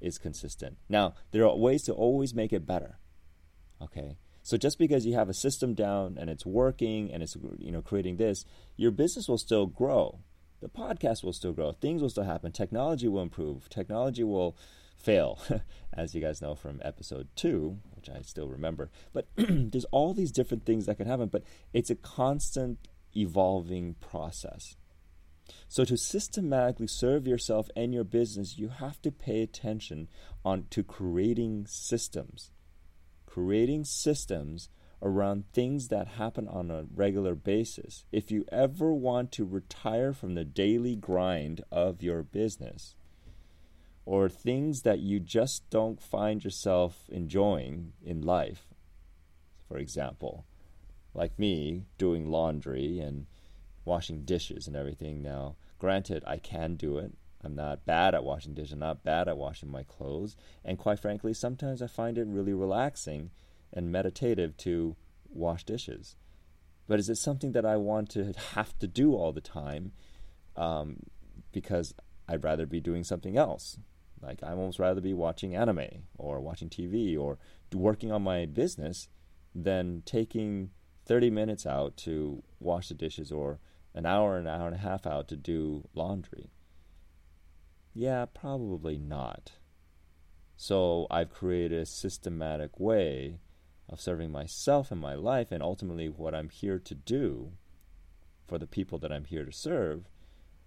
[0.00, 0.78] is consistent.
[0.88, 2.98] Now, there are ways to always make it better.
[3.82, 7.72] Okay, so just because you have a system down and it's working and it's you
[7.72, 8.44] know creating this,
[8.76, 10.20] your business will still grow.
[10.60, 11.72] The podcast will still grow.
[11.72, 12.52] Things will still happen.
[12.52, 13.68] Technology will improve.
[13.68, 14.56] Technology will
[14.96, 15.38] fail,
[15.92, 18.90] as you guys know from episode two, which I still remember.
[19.12, 21.42] But there's all these different things that can happen, but
[21.74, 22.78] it's a constant
[23.14, 24.76] evolving process.
[25.68, 30.08] So to systematically serve yourself and your business, you have to pay attention
[30.44, 32.50] on to creating systems.
[33.26, 34.68] Creating systems
[35.02, 38.04] around things that happen on a regular basis.
[38.10, 42.96] If you ever want to retire from the daily grind of your business,
[44.06, 48.68] or things that you just don't find yourself enjoying in life.
[49.68, 50.46] For example,
[51.12, 53.26] like me doing laundry and
[53.86, 55.56] washing dishes and everything now.
[55.78, 57.12] Granted, I can do it.
[57.42, 60.36] I'm not bad at washing dishes, I'm not bad at washing my clothes.
[60.64, 63.30] And quite frankly, sometimes I find it really relaxing
[63.72, 64.96] and meditative to
[65.30, 66.16] wash dishes.
[66.88, 69.92] But is it something that I want to have to do all the time?
[70.56, 70.98] Um,
[71.52, 71.94] because
[72.28, 73.78] I'd rather be doing something else.
[74.20, 77.38] Like I'd almost rather be watching anime or watching TV or
[77.72, 79.08] working on my business
[79.54, 80.70] than taking
[81.06, 83.58] 30 minutes out to wash the dishes or
[83.96, 86.50] an hour, an hour and a half out to do laundry.
[87.94, 89.52] Yeah, probably not.
[90.56, 93.38] So I've created a systematic way
[93.88, 97.52] of serving myself and my life and ultimately what I'm here to do
[98.46, 100.08] for the people that I'm here to serve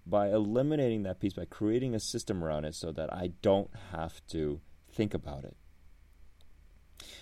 [0.04, 4.26] by eliminating that piece, by creating a system around it so that I don't have
[4.28, 4.60] to
[4.92, 5.56] think about it.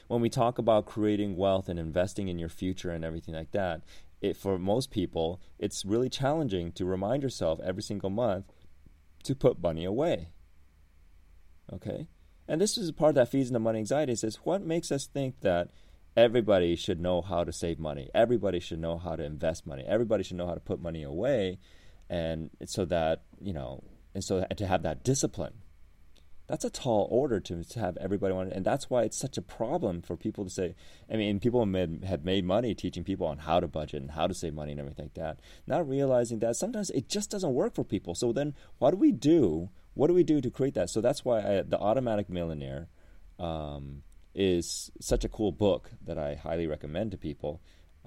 [0.07, 3.83] When we talk about creating wealth and investing in your future and everything like that,
[4.21, 8.47] it, for most people, it's really challenging to remind yourself every single month
[9.25, 10.31] to put money away.
[11.73, 12.09] Okay?
[12.47, 14.15] And this is part that feeds into money anxiety.
[14.15, 15.71] Says, what makes us think that
[16.17, 18.09] everybody should know how to save money?
[18.15, 19.85] Everybody should know how to invest money.
[19.87, 21.59] Everybody should know how to put money away
[22.11, 23.83] and so that you know,
[24.15, 25.55] and so to have that discipline.
[26.49, 29.43] That's a tall order to, to have everybody want, and that's why it's such a
[29.43, 30.75] problem for people to say.
[31.13, 34.11] I mean, people have made, have made money teaching people on how to budget and
[34.13, 35.41] how to save money and everything like that.
[35.67, 38.15] Not realizing that sometimes it just doesn't work for people.
[38.15, 39.69] So then, what do we do?
[39.95, 40.91] What do we do to create that?
[40.91, 42.89] So that's why I, the Automatic Millionaire
[43.39, 44.03] um,
[44.35, 47.61] is such a cool book that I highly recommend to people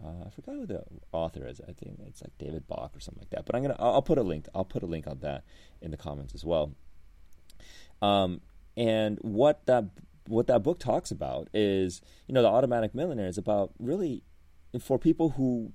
[0.04, 1.62] uh, I forgot who the author is.
[1.62, 3.46] I think it's like David Bach or something like that.
[3.46, 4.48] But I'm gonna I'll put a link.
[4.56, 5.44] I'll put a link on that
[5.82, 6.74] in the comments as well.
[8.02, 8.42] Um,
[8.78, 9.86] and what that
[10.28, 14.24] what that book talks about is you know the automatic millionaire is about really
[14.80, 15.74] for people who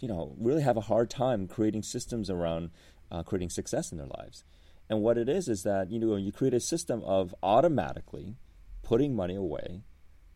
[0.00, 2.70] you know really have a hard time creating systems around
[3.10, 4.44] uh, creating success in their lives.
[4.90, 8.36] And what it is is that you know you create a system of automatically
[8.82, 9.82] putting money away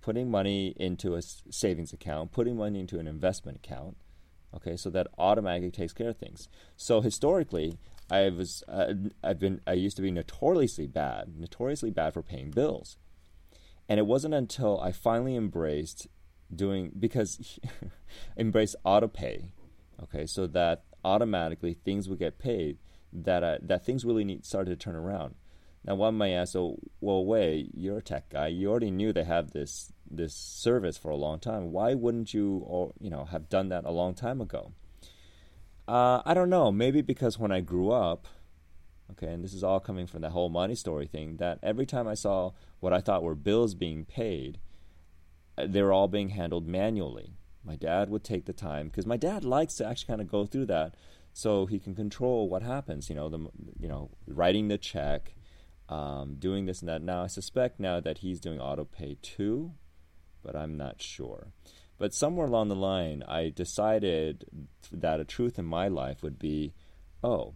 [0.09, 3.95] putting money into a savings account, putting money into an investment account.
[4.55, 6.49] Okay, so that automatically takes care of things.
[6.79, 7.79] So historically,
[8.11, 12.51] I was uh, I've been I used to be notoriously bad, notoriously bad for paying
[12.51, 12.97] bills,
[13.89, 16.09] and it wasn't until I finally embraced
[16.55, 17.59] doing because
[18.37, 19.53] embrace auto pay.
[20.03, 22.79] Okay, so that automatically things would get paid.
[23.13, 25.35] That that things really need, started to turn around.
[25.85, 28.49] Now, one might ask, "So, well, wait, you're a tech guy.
[28.49, 31.73] You already knew they have this this service for a long time.
[31.73, 34.73] Why wouldn't you, or you know, have done that a long time ago?"
[35.89, 36.71] Uh, I don't know.
[36.71, 38.29] Maybe because when I grew up,
[39.13, 41.39] okay, and this is all coming from the whole money story thing.
[41.39, 44.59] That every time I saw what I thought were bills being paid,
[45.57, 47.33] uh, they were all being handled manually.
[47.65, 50.45] My dad would take the time because my dad likes to actually kind of go
[50.45, 50.95] through that,
[51.33, 53.09] so he can control what happens.
[53.09, 53.39] You know, the
[53.81, 55.37] you know, writing the check
[55.89, 57.01] um, doing this and that.
[57.01, 59.73] Now, I suspect now that he's doing auto pay too,
[60.43, 61.49] but I'm not sure.
[61.99, 64.45] But somewhere along the line, I decided
[64.93, 66.73] that a truth in my life would be
[67.23, 67.55] oh,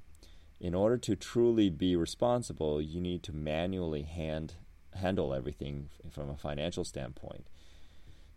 [0.61, 4.55] in order to truly be responsible, you need to manually hand
[4.95, 7.47] handle everything from a financial standpoint.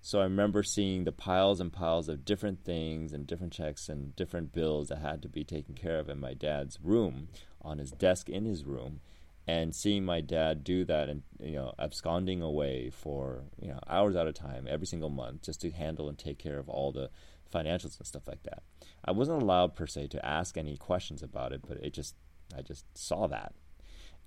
[0.02, 4.16] So I remember seeing the piles and piles of different things and different checks and
[4.16, 7.28] different bills that had to be taken care of in my dad's room,
[7.62, 9.02] on his desk in his room,
[9.48, 14.16] and seeing my dad do that and you know absconding away for you know hours
[14.16, 17.10] at a time every single month just to handle and take care of all the
[17.54, 18.64] financials and stuff like that.
[19.04, 22.16] I wasn't allowed per se to ask any questions about it, but it just
[22.58, 23.54] I just saw that,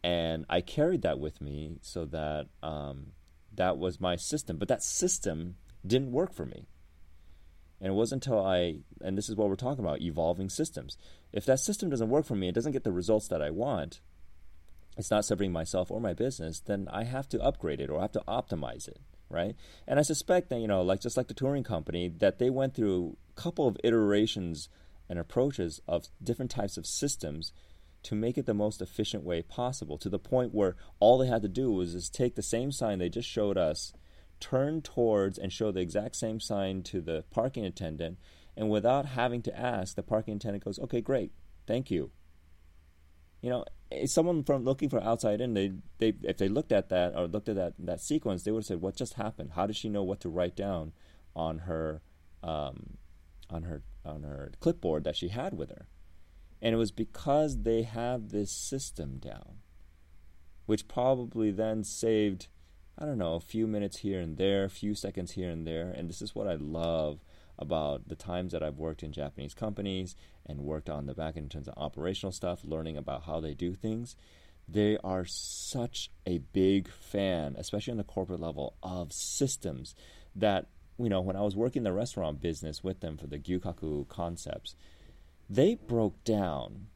[0.02, 3.12] and I carried that with me so that um,
[3.54, 4.56] that was my system.
[4.56, 5.56] But that system
[5.86, 6.66] didn't work for me.
[7.80, 10.96] And it wasn't until I, and this is what we're talking about evolving systems.
[11.32, 14.00] If that system doesn't work for me, it doesn't get the results that I want,
[14.98, 18.02] it's not serving myself or my business, then I have to upgrade it or I
[18.02, 18.98] have to optimize it,
[19.30, 19.54] right?
[19.86, 22.74] And I suspect that, you know, like just like the touring company, that they went
[22.74, 24.68] through a couple of iterations
[25.08, 27.52] and approaches of different types of systems
[28.02, 31.42] to make it the most efficient way possible to the point where all they had
[31.42, 33.92] to do was just take the same sign they just showed us
[34.40, 38.18] turn towards and show the exact same sign to the parking attendant,
[38.56, 41.32] and without having to ask, the parking attendant goes, "Okay, great,
[41.66, 42.10] thank you."
[43.40, 43.64] You know,
[44.06, 47.48] someone from looking from outside in, they, they if they looked at that or looked
[47.48, 49.52] at that that sequence, they would have said, "What just happened?
[49.54, 50.92] How did she know what to write down
[51.34, 52.02] on her
[52.42, 52.98] um,
[53.50, 55.86] on her on her clipboard that she had with her?"
[56.60, 59.58] And it was because they have this system down,
[60.66, 62.48] which probably then saved
[63.00, 65.88] I don't know, a few minutes here and there, a few seconds here and there.
[65.88, 67.20] And this is what I love
[67.56, 70.16] about the times that I've worked in Japanese companies
[70.48, 73.54] and worked on the back end in terms of operational stuff, learning about how they
[73.54, 74.16] do things.
[74.66, 79.94] They are such a big fan, especially on the corporate level, of systems
[80.34, 80.66] that,
[80.98, 84.74] you know, when I was working the restaurant business with them for the Gyukaku concepts,
[85.48, 86.88] they broke down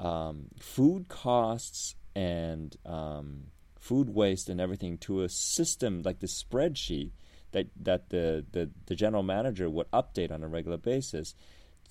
[0.00, 3.44] um, food costs and um,
[3.78, 7.12] food waste and everything to a system like the spreadsheet
[7.52, 11.34] that that the, the, the general manager would update on a regular basis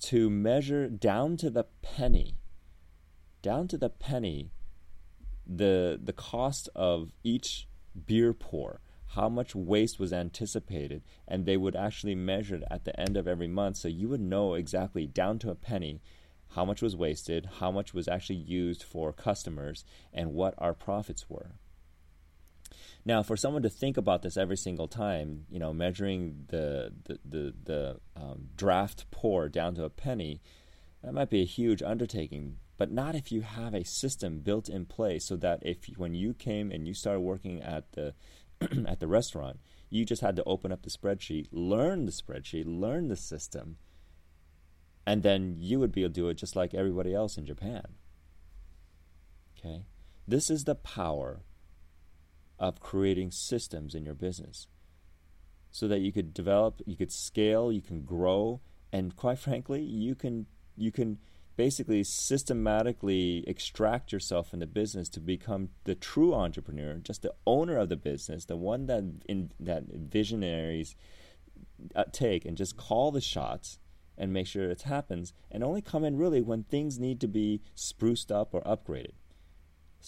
[0.00, 2.36] to measure down to the penny
[3.42, 4.50] down to the penny
[5.46, 7.68] the the cost of each
[8.06, 8.80] beer pour
[9.10, 13.28] how much waste was anticipated and they would actually measure it at the end of
[13.28, 13.76] every month.
[13.76, 16.02] So you would know exactly down to a penny
[16.50, 21.28] how much was wasted how much was actually used for customers and what our profits
[21.28, 21.52] were
[23.06, 27.20] now, for someone to think about this every single time, you know, measuring the the
[27.24, 30.42] the, the um, draft pour down to a penny,
[31.04, 32.56] that might be a huge undertaking.
[32.76, 36.34] But not if you have a system built in place, so that if when you
[36.34, 38.14] came and you started working at the
[38.88, 43.06] at the restaurant, you just had to open up the spreadsheet, learn the spreadsheet, learn
[43.06, 43.76] the system,
[45.06, 47.84] and then you would be able to do it just like everybody else in Japan.
[49.56, 49.86] Okay,
[50.26, 51.42] this is the power
[52.58, 54.66] of creating systems in your business
[55.70, 58.60] so that you could develop, you could scale, you can grow,
[58.92, 60.46] and quite frankly, you can
[60.76, 61.18] you can
[61.56, 67.78] basically systematically extract yourself in the business to become the true entrepreneur, just the owner
[67.78, 70.94] of the business, the one that in, that visionaries
[71.94, 73.78] uh, take and just call the shots
[74.18, 77.60] and make sure it happens, and only come in really when things need to be
[77.74, 79.12] spruced up or upgraded.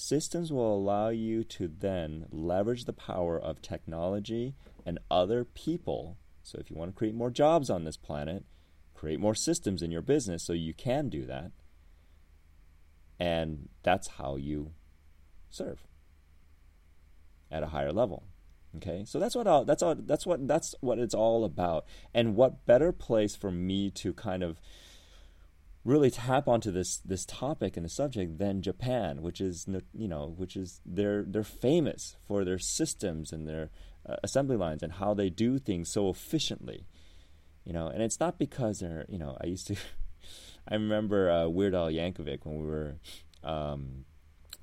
[0.00, 4.54] Systems will allow you to then leverage the power of technology
[4.86, 6.16] and other people.
[6.44, 8.44] So, if you want to create more jobs on this planet,
[8.94, 11.50] create more systems in your business so you can do that.
[13.18, 14.70] And that's how you
[15.50, 15.82] serve
[17.50, 18.22] at a higher level.
[18.76, 21.86] Okay, so that's what I'll, that's all, that's what that's what it's all about.
[22.14, 24.60] And what better place for me to kind of
[25.84, 30.34] really tap onto this this topic and the subject than Japan, which is you know
[30.36, 33.70] which is they're they're famous for their systems and their
[34.08, 36.86] uh, assembly lines and how they do things so efficiently,
[37.64, 37.88] you know.
[37.88, 39.76] And it's not because they're you know I used to
[40.68, 42.96] I remember uh, Weird Al Yankovic when we were
[43.42, 44.04] um,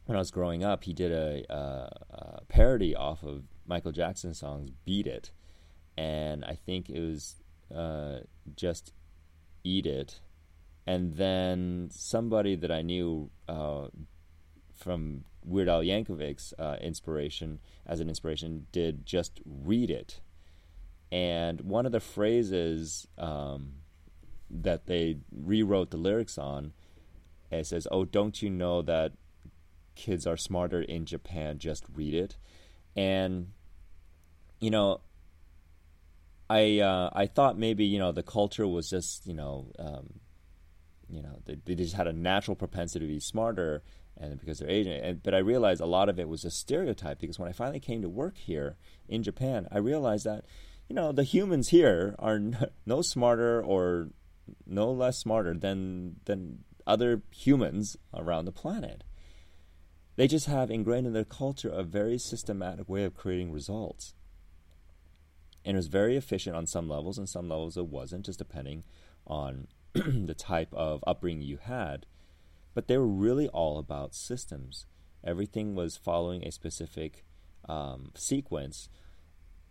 [0.05, 4.39] when I was growing up, he did a, a, a parody off of Michael Jackson's
[4.39, 5.31] songs "Beat It,"
[5.97, 7.35] and I think it was
[7.73, 8.19] uh,
[8.55, 8.93] just
[9.63, 10.19] "Eat It."
[10.87, 13.87] And then somebody that I knew uh,
[14.75, 20.21] from Weird Al Yankovic's uh, inspiration as an inspiration did just read it,
[21.11, 23.73] and one of the phrases um,
[24.49, 26.73] that they rewrote the lyrics on,
[27.51, 29.13] it says, "Oh, don't you know that
[29.95, 31.57] kids are smarter in Japan?
[31.57, 32.37] Just read it,"
[32.95, 33.51] and
[34.59, 35.01] you know.
[36.47, 40.19] I uh, I thought maybe you know the culture was just you know um,
[41.09, 43.83] you know they, they just had a natural propensity to be smarter
[44.17, 44.93] and because they're Asian.
[44.93, 47.81] And, but I realized a lot of it was a stereotype because when I finally
[47.81, 48.77] came to work here
[49.09, 50.45] in Japan, I realized that
[50.87, 52.39] you know, the humans here are
[52.85, 54.09] no smarter or
[54.65, 59.03] no less smarter than than other humans around the planet.
[60.15, 64.13] They just have ingrained in their culture a very systematic way of creating results.
[65.65, 68.83] And it was very efficient on some levels, and some levels it wasn't, just depending
[69.25, 69.67] on
[70.25, 72.05] the type of upbringing you had.
[72.73, 74.85] But they were really all about systems.
[75.23, 77.23] Everything was following a specific
[77.69, 78.89] um, sequence,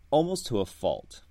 [0.09, 1.21] almost to a fault.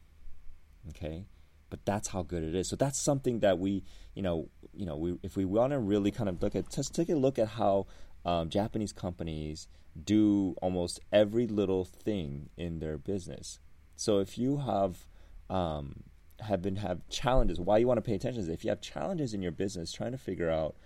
[0.90, 1.26] Okay,
[1.70, 2.68] but that's how good it is.
[2.68, 3.82] So that's something that we,
[4.14, 6.94] you know, you know, we if we want to really kind of look at, just
[6.94, 7.86] take a look at how
[8.24, 9.66] um, Japanese companies
[10.02, 13.58] do almost every little thing in their business.
[13.96, 15.06] So if you have
[15.50, 16.04] um,
[16.40, 19.34] have been have challenges, why you want to pay attention is if you have challenges
[19.34, 20.76] in your business, trying to figure out,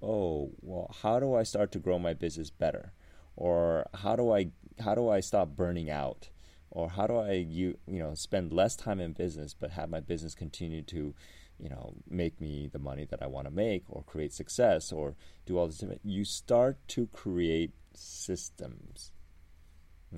[0.00, 2.92] oh, well, how do I start to grow my business better,
[3.36, 4.50] or how do I
[4.80, 6.28] how do I stop burning out,
[6.70, 10.00] or how do I you you know spend less time in business but have my
[10.00, 11.14] business continue to
[11.58, 15.14] you know make me the money that I want to make or create success or
[15.46, 19.12] do all this you start to create systems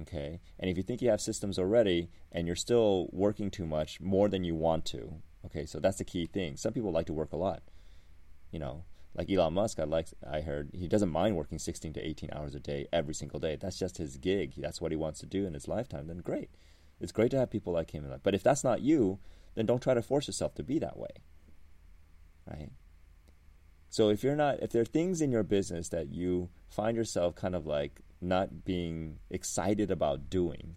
[0.00, 4.00] okay and if you think you have systems already and you're still working too much
[4.00, 7.12] more than you want to okay so that's the key thing some people like to
[7.12, 7.62] work a lot
[8.50, 8.84] you know
[9.14, 12.54] like Elon Musk, I like I heard he doesn't mind working 16 to 18 hours
[12.54, 13.56] a day every single day.
[13.56, 14.54] That's just his gig.
[14.56, 16.08] That's what he wants to do in his lifetime.
[16.08, 16.50] Then great.
[17.00, 18.20] It's great to have people like him in life.
[18.22, 19.20] But if that's not you,
[19.54, 21.10] then don't try to force yourself to be that way.
[22.48, 22.70] Right?
[23.88, 27.36] So if you're not if there are things in your business that you find yourself
[27.36, 30.76] kind of like not being excited about doing,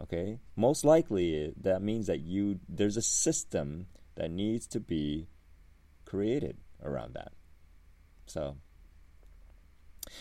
[0.00, 0.40] okay?
[0.56, 3.86] Most likely that means that you there's a system
[4.16, 5.28] that needs to be
[6.04, 7.32] created around that.
[8.26, 8.56] So,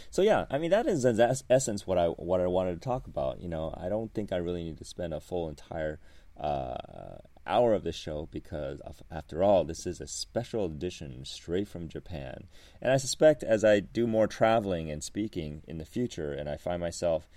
[0.09, 1.19] so yeah, I mean that is in
[1.49, 3.41] essence what I what I wanted to talk about.
[3.41, 5.99] You know, I don't think I really need to spend a full entire
[6.39, 8.81] uh, hour of the show because
[9.11, 12.47] after all, this is a special edition straight from Japan.
[12.81, 16.57] And I suspect as I do more traveling and speaking in the future, and I
[16.57, 17.27] find myself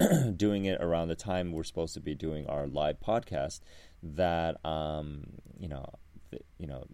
[0.36, 3.60] doing it around the time we're supposed to be doing our live podcast,
[4.02, 5.24] that um,
[5.58, 5.84] you know,
[6.30, 6.84] th- you know,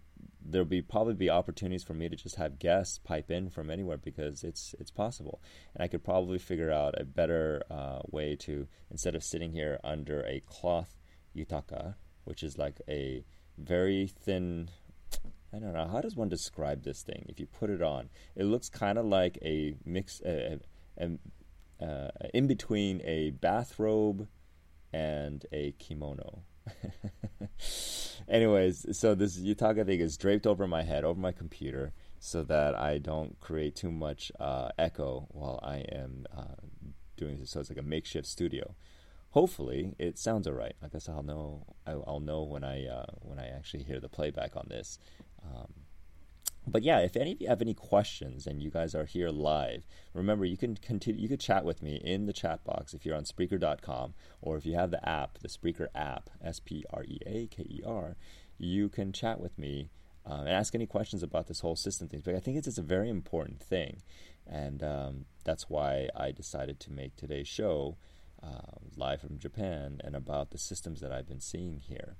[0.43, 3.97] there'll be probably be opportunities for me to just have guests pipe in from anywhere
[3.97, 5.41] because it's it's possible,
[5.73, 9.79] and I could probably figure out a better uh, way to instead of sitting here
[9.83, 10.97] under a cloth
[11.35, 11.95] yutaka,
[12.25, 13.23] which is like a
[13.57, 14.69] very thin.
[15.53, 17.25] I don't know how does one describe this thing.
[17.29, 20.57] If you put it on, it looks kind of like a mix, uh,
[22.33, 24.27] in between a bathrobe
[24.91, 26.43] and a kimono.
[28.27, 32.75] Anyways, so this Yutaka thing is draped over my head, over my computer, so that
[32.75, 36.55] I don't create too much uh, echo while I am uh,
[37.17, 37.51] doing this.
[37.51, 38.75] So it's like a makeshift studio.
[39.35, 40.77] Hopefully, it sounds alright.
[40.81, 41.65] I guess I'll know.
[41.85, 44.97] I'll know when I uh, when I actually hear the playback on this.
[45.43, 45.73] Um,
[46.65, 49.85] but yeah, if any of you have any questions and you guys are here live,
[50.13, 51.21] remember you can continue.
[51.21, 54.65] You could chat with me in the chat box if you're on Spreaker.com or if
[54.65, 58.15] you have the app, the Spreaker app, S P R E A K E R.
[58.57, 59.89] You can chat with me
[60.25, 62.21] um, and ask any questions about this whole system thing.
[62.23, 64.01] But I think it's, it's a very important thing,
[64.47, 67.97] and um, that's why I decided to make today's show
[68.45, 72.17] uh, live from Japan and about the systems that I've been seeing here.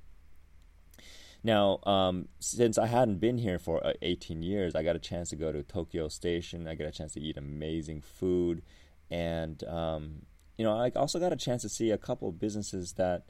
[1.44, 5.30] Now, um, since I hadn't been here for uh, 18 years, I got a chance
[5.30, 6.68] to go to Tokyo Station.
[6.68, 8.64] I got a chance to eat amazing food,
[9.12, 10.24] and um,
[10.58, 13.26] you know, I also got a chance to see a couple of businesses that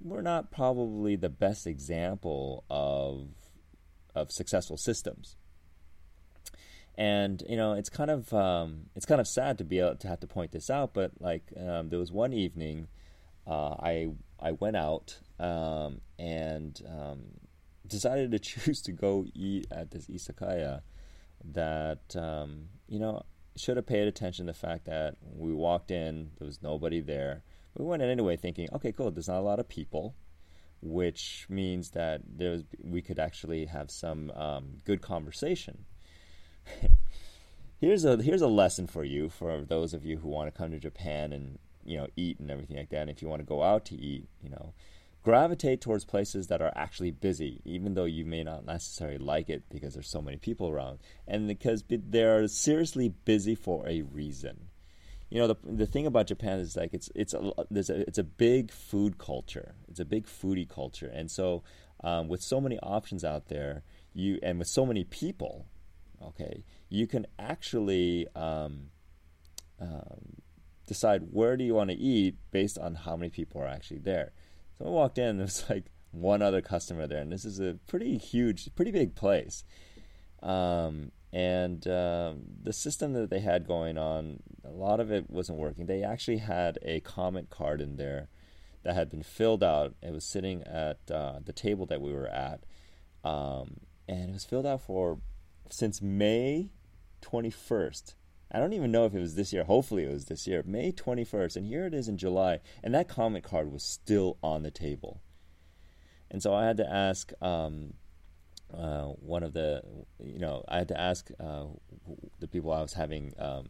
[0.00, 3.28] were not probably the best example of
[4.14, 5.36] of successful systems.
[6.98, 10.08] And you know, it's kind of um, it's kind of sad to be able to
[10.08, 12.88] have to point this out, but like um, there was one evening,
[13.46, 14.08] uh, I
[14.40, 17.20] I went out um, and um,
[17.86, 20.80] decided to choose to go eat at this izakaya
[21.52, 23.22] that um, you know
[23.54, 27.44] should have paid attention to the fact that we walked in there was nobody there.
[27.76, 30.16] We went in anyway thinking okay cool there's not a lot of people
[30.80, 35.84] which means that there's we could actually have some um, good conversation
[37.80, 40.70] here's a here's a lesson for you for those of you who want to come
[40.70, 43.46] to Japan and you know eat and everything like that and if you want to
[43.46, 44.72] go out to eat you know
[45.28, 49.62] gravitate towards places that are actually busy, even though you may not necessarily like it
[49.68, 54.68] because there's so many people around, and because they're seriously busy for a reason.
[55.28, 58.16] You know, the the thing about Japan is like it's it's a there's a it's
[58.16, 59.74] a big food culture.
[59.86, 61.62] It's a big foodie culture, and so
[62.02, 63.82] um, with so many options out there,
[64.14, 65.66] you and with so many people,
[66.22, 68.90] okay, you can actually um,
[69.80, 70.42] um,
[70.86, 74.32] decide where do you want to eat based on how many people are actually there.
[74.78, 77.78] So I walked in, there was like one other customer there, and this is a
[77.86, 79.64] pretty huge, pretty big place.
[80.42, 85.58] Um, and um, the system that they had going on, a lot of it wasn't
[85.58, 85.86] working.
[85.86, 88.28] They actually had a comment card in there
[88.82, 89.94] that had been filled out.
[90.02, 92.64] It was sitting at uh, the table that we were at,
[93.24, 95.18] um, and it was filled out for
[95.72, 96.70] since May
[97.22, 98.14] 21st.
[98.50, 99.64] I don't even know if it was this year.
[99.64, 101.56] Hopefully, it was this year, May 21st.
[101.56, 105.20] And here it is in July, and that comment card was still on the table.
[106.30, 107.94] And so I had to ask um,
[108.72, 109.82] uh, one of the,
[110.22, 111.64] you know, I had to ask uh,
[112.38, 113.68] the people I was having um,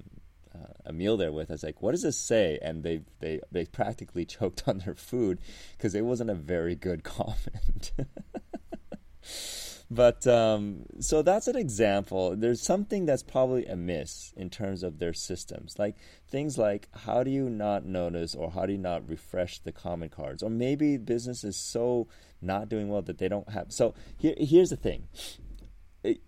[0.55, 1.51] uh, a meal there with.
[1.51, 4.95] I was like, "What does this say?" And they they they practically choked on their
[4.95, 5.41] food
[5.77, 7.93] because it wasn't a very good comment.
[9.91, 12.37] but um, so that's an example.
[12.37, 15.97] There's something that's probably amiss in terms of their systems, like
[16.29, 20.13] things like how do you not notice or how do you not refresh the comment
[20.13, 22.07] cards, or maybe business is so
[22.43, 23.73] not doing well that they don't have.
[23.73, 25.09] So here, here's the thing.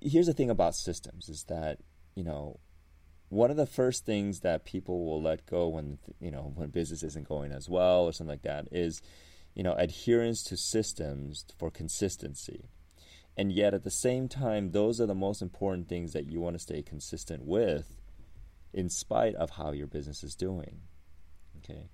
[0.01, 1.81] Here's the thing about systems is that
[2.15, 2.61] you know
[3.29, 7.03] one of the first things that people will let go when you know when business
[7.03, 9.03] isn't going as well or something like that is
[9.55, 12.71] you know adherence to systems for consistency
[13.37, 16.55] and yet at the same time those are the most important things that you want
[16.55, 17.95] to stay consistent with
[18.73, 20.81] in spite of how your business is doing
[21.59, 21.89] okay?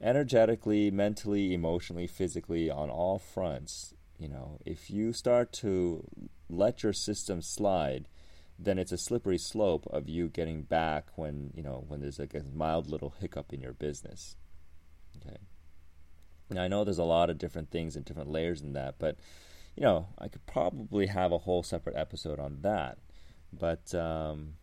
[0.00, 6.06] Energetically mentally emotionally physically on all fronts you know if you start to
[6.48, 8.08] let your system slide
[8.58, 12.34] then it's a slippery slope of you getting back when you know when there's like
[12.34, 14.36] a mild little hiccup in your business
[15.16, 15.38] okay?
[16.50, 19.16] Now i know there's a lot of different things and different layers in that but
[19.76, 22.98] you know, I could probably have a whole separate episode on that.
[23.52, 24.54] But um,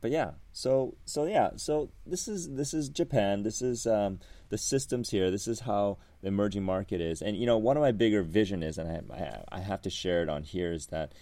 [0.00, 3.42] but yeah, so so yeah, so this is this is Japan.
[3.42, 5.30] This is um, the systems here.
[5.30, 7.20] This is how the emerging market is.
[7.20, 10.22] And you know, one of my bigger vision is, and I I have to share
[10.22, 11.12] it on here, is that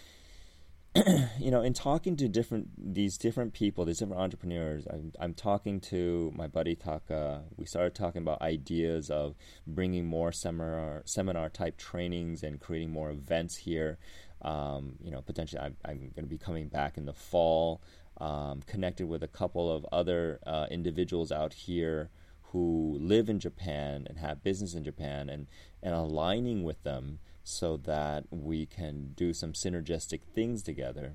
[1.39, 5.81] you know, in talking to different these different people, these different entrepreneurs, I'm, I'm talking
[5.81, 7.43] to my buddy Taka.
[7.57, 9.35] We started talking about ideas of
[9.67, 13.99] bringing more seminar seminar type trainings and creating more events here.
[14.43, 17.83] Um, you know, potentially I'm, I'm going to be coming back in the fall.
[18.19, 22.09] Um, connected with a couple of other uh, individuals out here
[22.45, 25.47] who live in Japan and have business in Japan, and
[25.83, 27.19] and aligning with them
[27.49, 31.15] so that we can do some synergistic things together.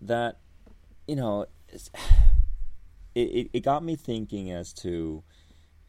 [0.00, 0.38] That,
[1.06, 1.44] you know,
[3.14, 5.22] it, it got me thinking as to,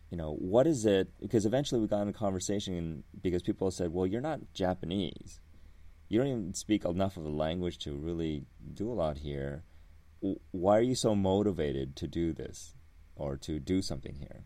[0.09, 1.09] you know, what is it?
[1.21, 5.39] Because eventually we got in a conversation because people said, well, you're not Japanese.
[6.09, 9.63] You don't even speak enough of the language to really do a lot here.
[10.51, 12.75] Why are you so motivated to do this
[13.15, 14.43] or to do something here?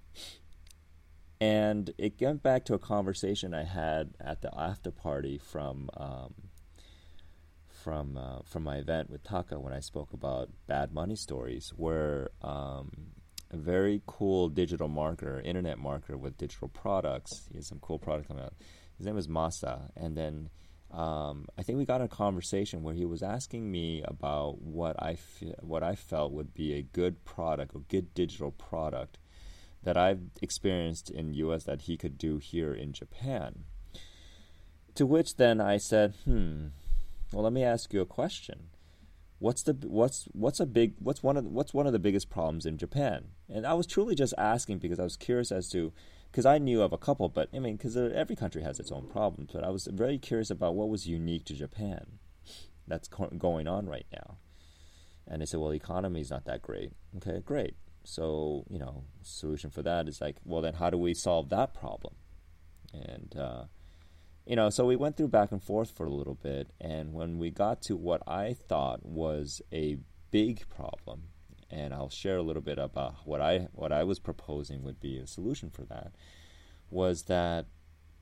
[1.39, 6.33] And it went back to a conversation I had at the after party from um,
[7.69, 12.31] from uh, from my event with Taka when I spoke about bad money stories, where
[12.41, 12.91] um,
[13.51, 18.27] a very cool digital marketer, internet marketer with digital products, he has some cool product
[18.27, 18.53] coming out.
[18.97, 20.49] His name is Masa, and then
[20.91, 25.17] um, I think we got a conversation where he was asking me about what I
[25.61, 29.19] what I felt would be a good product, a good digital product
[29.88, 33.63] that I've experienced in US that he could do here in Japan.
[34.95, 36.67] To which then I said, "Hmm,
[37.31, 38.67] well let me ask you a question.
[39.39, 42.29] What's the what's what's a big what's one of the, what's one of the biggest
[42.29, 45.93] problems in Japan?" And I was truly just asking because I was curious as to
[46.29, 49.07] because I knew of a couple, but I mean, because every country has its own
[49.07, 49.51] problems.
[49.53, 52.19] But I was very curious about what was unique to Japan
[52.85, 54.35] that's going on right now.
[55.25, 56.91] And they said, well, the economy is not that great.
[57.17, 57.75] Okay, great.
[58.09, 61.73] So, you know, solution for that is like, well, then how do we solve that
[61.73, 62.15] problem?
[62.93, 63.63] And, uh,
[64.45, 66.69] you know, so we went through back and forth for a little bit.
[66.79, 69.97] And when we got to what I thought was a
[70.31, 71.23] big problem,
[71.69, 75.17] and I'll share a little bit about what I what I was proposing would be
[75.17, 76.13] a solution for that,
[76.89, 77.65] was that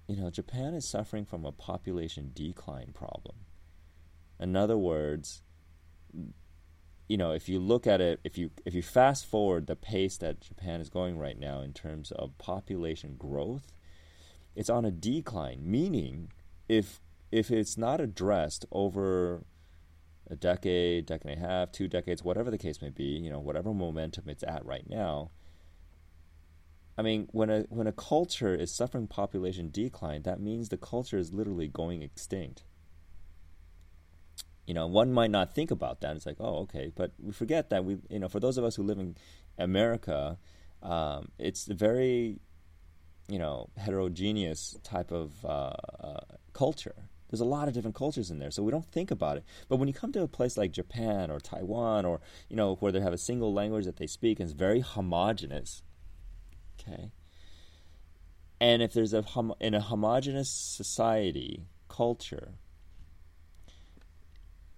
[0.08, 3.36] you know Japan is suffering from a population decline problem.
[4.40, 5.44] In other words,
[7.08, 10.18] you know, if you look at it, if you if you fast forward the pace
[10.18, 13.72] that Japan is going right now in terms of population growth,
[14.56, 15.60] it's on a decline.
[15.64, 16.32] Meaning,
[16.68, 17.02] if
[17.32, 19.44] if it's not addressed over
[20.30, 23.40] a decade, decade and a half, two decades, whatever the case may be, you know,
[23.40, 25.30] whatever momentum it's at right now.
[26.98, 31.20] I mean, when a when a culture is suffering population decline, that means the culture
[31.20, 32.64] is literally going extinct
[34.66, 36.16] you know, one might not think about that.
[36.16, 38.76] It's like, oh, okay, but we forget that we, you know, for those of us
[38.76, 39.16] who live in
[39.58, 40.38] America,
[40.82, 42.40] um, it's a very
[43.28, 46.20] you know heterogeneous type of uh, uh,
[46.54, 47.10] culture.
[47.30, 49.44] There's a lot of different cultures in there, so we don't think about it.
[49.68, 52.92] But when you come to a place like Japan or Taiwan, or you know where
[52.92, 55.82] they have a single language that they speak and it's very homogenous,
[56.80, 57.12] okay.
[58.60, 62.54] And if there's a hom- in a homogenous society culture,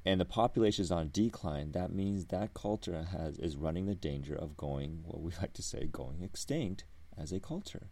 [0.07, 4.33] and the population is on decline, that means that culture has is running the danger
[4.33, 6.85] of going what we like to say going extinct
[7.17, 7.89] as a culture.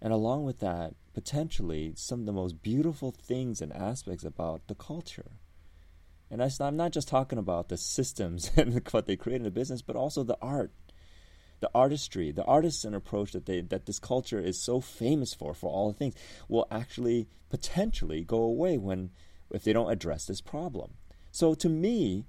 [0.00, 4.76] And along with that, potentially some of the most beautiful things and aspects about the
[4.76, 5.32] culture.
[6.30, 9.82] And I'm not just talking about the systems and what they create in the business,
[9.82, 10.70] but also the art,
[11.58, 15.70] the artistry, the artisan approach that they that this culture is so famous for, for
[15.70, 16.14] all the things,
[16.48, 19.10] will actually potentially go away when
[19.52, 20.92] if they don't address this problem.
[21.32, 22.26] So to me,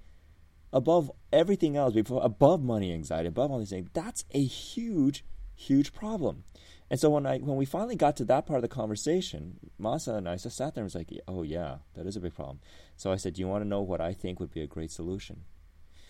[0.72, 5.94] above everything else, before above money anxiety, above all these things, that's a huge, huge
[5.94, 6.46] problem.
[6.90, 10.18] And so when I when we finally got to that part of the conversation, Masa
[10.18, 12.60] and I just sat there and was like, "Oh yeah, that is a big problem."
[12.96, 14.92] So I said, "Do you want to know what I think would be a great
[14.92, 15.44] solution?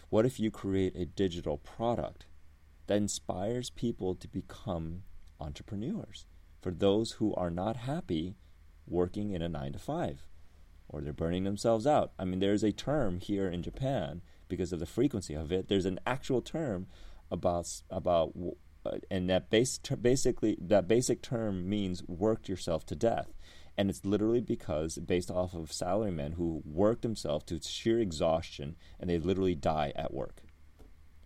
[0.09, 2.25] What if you create a digital product
[2.85, 5.03] that inspires people to become
[5.39, 6.27] entrepreneurs
[6.61, 8.35] for those who are not happy
[8.85, 10.27] working in a 9 to 5
[10.93, 14.79] or they're burning themselves out?" I mean, there's a term here in Japan because of
[14.79, 15.67] the frequency of it.
[15.67, 16.87] There's an actual term
[17.31, 18.33] about about
[18.85, 23.33] uh, and that base ter- basically that basic term means worked yourself to death
[23.77, 29.09] and it's literally because based off of salarymen who work themselves to sheer exhaustion and
[29.09, 30.42] they literally die at work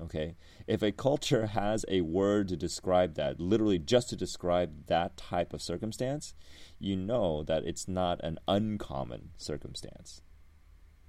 [0.01, 0.35] okay
[0.67, 5.53] if a culture has a word to describe that literally just to describe that type
[5.53, 6.33] of circumstance
[6.79, 10.21] you know that it's not an uncommon circumstance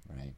[0.09, 0.33] right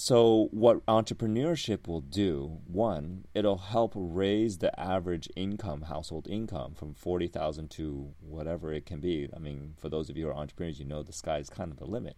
[0.00, 6.94] so, what entrepreneurship will do, one, it'll help raise the average income, household income, from
[6.94, 9.28] 40,000 to whatever it can be.
[9.34, 11.72] I mean, for those of you who are entrepreneurs, you know the sky is kind
[11.72, 12.16] of the limit.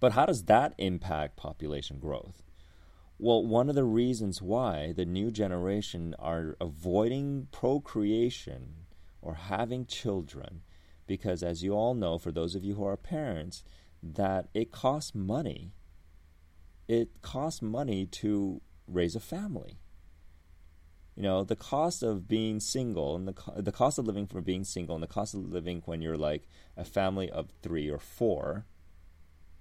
[0.00, 2.42] But how does that impact population growth?
[3.18, 8.86] Well, one of the reasons why the new generation are avoiding procreation
[9.20, 10.62] or having children,
[11.06, 13.62] because as you all know, for those of you who are parents,
[14.02, 15.74] that it costs money
[16.90, 19.78] it costs money to raise a family.
[21.14, 24.40] You know, the cost of being single and the, co- the cost of living for
[24.40, 28.00] being single and the cost of living when you're like a family of three or
[28.00, 28.66] four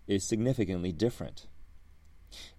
[0.10, 1.45] is significantly different.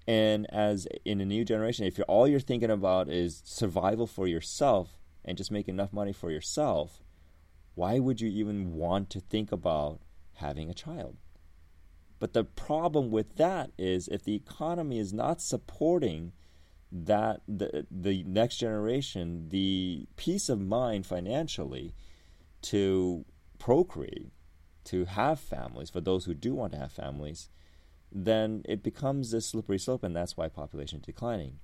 [0.07, 4.27] And as in a new generation, if you're, all you're thinking about is survival for
[4.27, 7.03] yourself and just make enough money for yourself,
[7.75, 10.01] why would you even want to think about
[10.35, 11.17] having a child?
[12.21, 16.33] But the problem with that is if the economy is not supporting
[16.93, 21.95] that the the next generation the peace of mind financially
[22.63, 23.25] to
[23.59, 24.33] procreate,
[24.91, 27.49] to have families for those who do want to have families,
[28.13, 31.59] then it becomes this slippery slope, and that's why population is declining.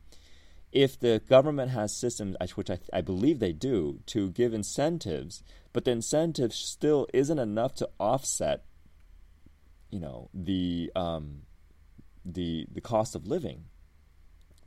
[0.73, 5.85] If the government has systems, which I, I believe they do, to give incentives, but
[5.85, 8.65] the incentive still isn't enough to offset
[9.91, 11.43] you know the um,
[12.25, 13.65] the the cost of living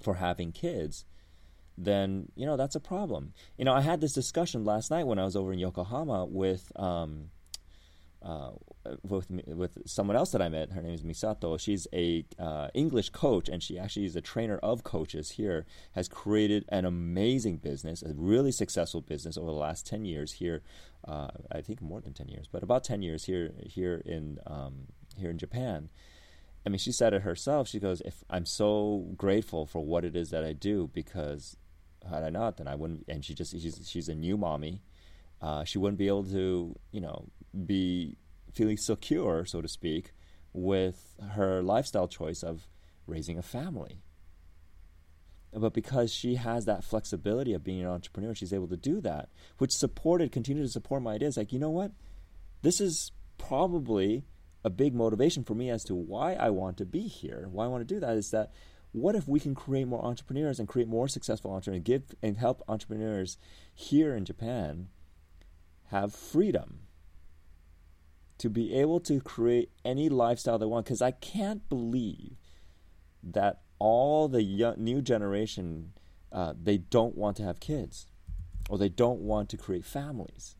[0.01, 1.05] for having kids,
[1.77, 3.33] then you know that's a problem.
[3.57, 6.71] You know, I had this discussion last night when I was over in Yokohama with
[6.75, 7.29] um,
[8.21, 8.51] uh,
[9.07, 10.71] with with someone else that I met.
[10.71, 11.59] Her name is Misato.
[11.59, 15.65] She's a uh, English coach, and she actually is a trainer of coaches here.
[15.93, 20.61] Has created an amazing business, a really successful business over the last ten years here.
[21.07, 24.87] Uh, I think more than ten years, but about ten years here here in um,
[25.17, 25.89] here in Japan.
[26.65, 27.69] I mean, she said it herself.
[27.69, 31.55] She goes, "If I'm so grateful for what it is that I do, because
[32.09, 34.81] had I not, then I wouldn't." And she just she's she's a new mommy.
[35.41, 37.29] Uh, she wouldn't be able to, you know,
[37.65, 38.17] be
[38.53, 40.13] feeling secure, so to speak,
[40.53, 42.67] with her lifestyle choice of
[43.07, 44.01] raising a family.
[45.53, 49.29] But because she has that flexibility of being an entrepreneur, she's able to do that,
[49.57, 51.37] which supported, continued to support my ideas.
[51.37, 51.91] Like, you know what?
[52.61, 54.25] This is probably
[54.63, 57.67] a big motivation for me as to why I want to be here, why I
[57.67, 58.51] want to do that is that
[58.91, 62.61] what if we can create more entrepreneurs and create more successful entrepreneurs, give and help
[62.67, 63.37] entrepreneurs
[63.73, 64.89] here in Japan
[65.89, 66.79] have freedom
[68.37, 70.85] to be able to create any lifestyle they want?
[70.85, 72.37] Because I can't believe
[73.21, 75.93] that all the young, new generation
[76.31, 78.07] uh, they don't want to have kids
[78.69, 80.55] or they don't want to create families,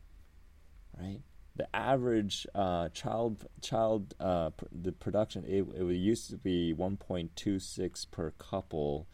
[0.98, 1.20] right?
[1.60, 8.10] the average uh, child child uh, pr- the production it, it used to be 1.26
[8.10, 9.06] per couple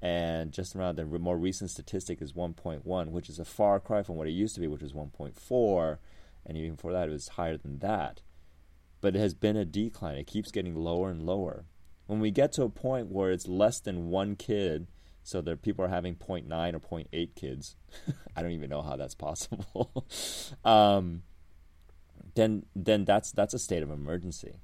[0.00, 4.16] and just around the more recent statistic is 1.1, which is a far cry from
[4.16, 5.98] what it used to be, which was 1.4,
[6.46, 8.22] and even before that, it was higher than that.
[9.00, 10.16] But it has been a decline.
[10.16, 11.64] It keeps getting lower and lower.
[12.06, 14.86] When we get to a point where it's less than one kid,
[15.22, 17.76] so that people are having 0.9 or 0.8 kids,
[18.36, 20.06] I don't even know how that's possible.
[20.64, 21.22] um,
[22.34, 24.60] then, then that's that's a state of emergency.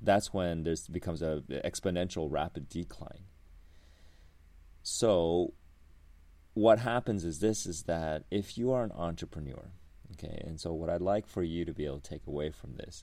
[0.00, 3.25] That's when there becomes a exponential rapid decline.
[4.88, 5.52] So
[6.54, 9.72] what happens is this is that if you are an entrepreneur,
[10.12, 12.76] okay, and so what I'd like for you to be able to take away from
[12.76, 13.02] this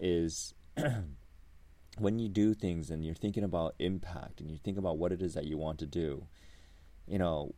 [0.00, 0.54] is
[1.98, 5.20] when you do things and you're thinking about impact and you think about what it
[5.20, 6.24] is that you want to do,
[7.06, 7.54] you know,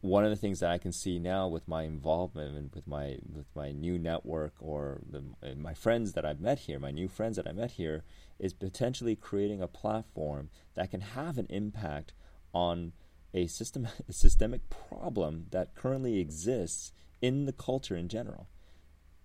[0.00, 3.18] one of the things that I can see now with my involvement and with my
[3.32, 5.22] with my new network or the,
[5.54, 8.02] my friends that I've met here, my new friends that I met here,
[8.40, 12.14] is potentially creating a platform that can have an impact
[12.52, 12.92] on
[13.34, 18.48] a system a systemic problem that currently exists in the culture in general.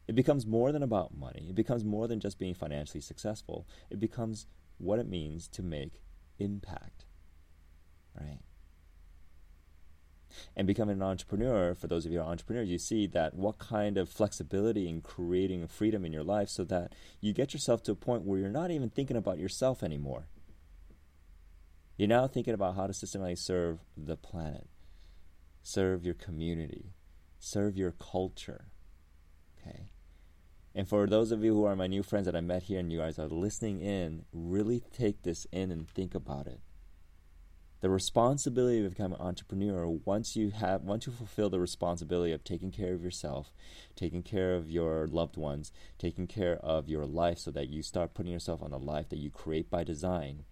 [0.07, 1.47] It becomes more than about money.
[1.49, 3.67] It becomes more than just being financially successful.
[3.89, 4.47] It becomes
[4.77, 6.01] what it means to make
[6.39, 7.05] impact.
[8.17, 8.39] Right?
[10.55, 13.57] And becoming an entrepreneur, for those of you who are entrepreneurs, you see that what
[13.57, 17.91] kind of flexibility in creating freedom in your life so that you get yourself to
[17.91, 20.27] a point where you're not even thinking about yourself anymore.
[21.97, 24.67] You're now thinking about how to systematically serve the planet,
[25.63, 26.93] serve your community,
[27.39, 28.67] serve your culture.
[29.59, 29.89] Okay?
[30.75, 32.91] And for those of you who are my new friends that I met here and
[32.91, 36.59] you guys are listening in, really take this in and think about it.
[37.79, 42.43] The responsibility of becoming an entrepreneur, once you have once you fulfill the responsibility of
[42.43, 43.51] taking care of yourself,
[43.95, 48.13] taking care of your loved ones, taking care of your life so that you start
[48.13, 50.43] putting yourself on the life that you create by design,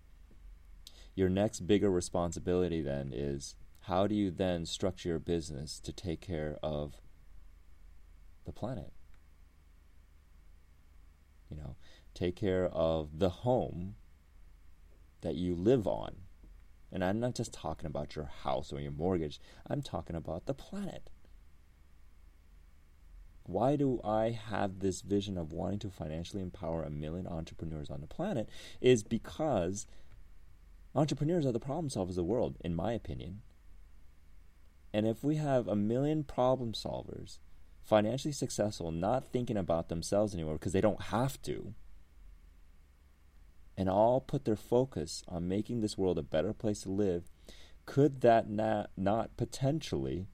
[1.16, 6.22] your next bigger responsibility then is how do you then structure your business to take
[6.22, 6.95] care of
[8.45, 8.91] the planet?
[11.49, 11.76] You know,
[12.13, 13.95] take care of the home
[15.22, 16.16] that you live on.
[16.91, 19.39] And I'm not just talking about your house or your mortgage,
[19.70, 21.09] I'm talking about the planet.
[23.43, 28.01] Why do I have this vision of wanting to financially empower a million entrepreneurs on
[28.01, 28.49] the planet?
[28.82, 29.86] Is because
[30.96, 33.41] Entrepreneurs are the problem solvers of the world, in my opinion.
[34.93, 37.39] And if we have a million problem solvers,
[37.84, 41.74] financially successful, not thinking about themselves anymore because they don't have to,
[43.78, 47.26] and all put their focus on making this world a better place to live,
[47.86, 50.28] could that not, not potentially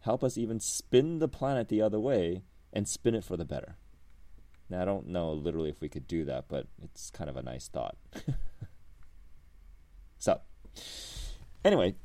[0.00, 2.42] help us even spin the planet the other way
[2.72, 3.76] and spin it for the better?
[4.68, 7.42] Now, I don't know literally if we could do that, but it's kind of a
[7.42, 7.96] nice thought.
[10.24, 10.40] So,
[11.66, 11.96] anyway,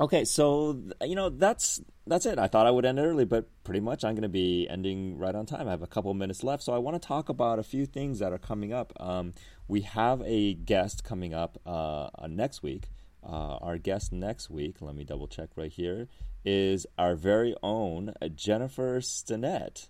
[0.00, 2.40] okay, so you know that's that's it.
[2.40, 5.32] I thought I would end early, but pretty much I'm going to be ending right
[5.32, 5.68] on time.
[5.68, 8.18] I have a couple minutes left, so I want to talk about a few things
[8.18, 8.92] that are coming up.
[8.98, 9.32] Um,
[9.68, 12.88] we have a guest coming up uh, next week.
[13.22, 16.08] Uh, our guest next week, let me double check right here,
[16.44, 19.88] is our very own Jennifer Stinnett.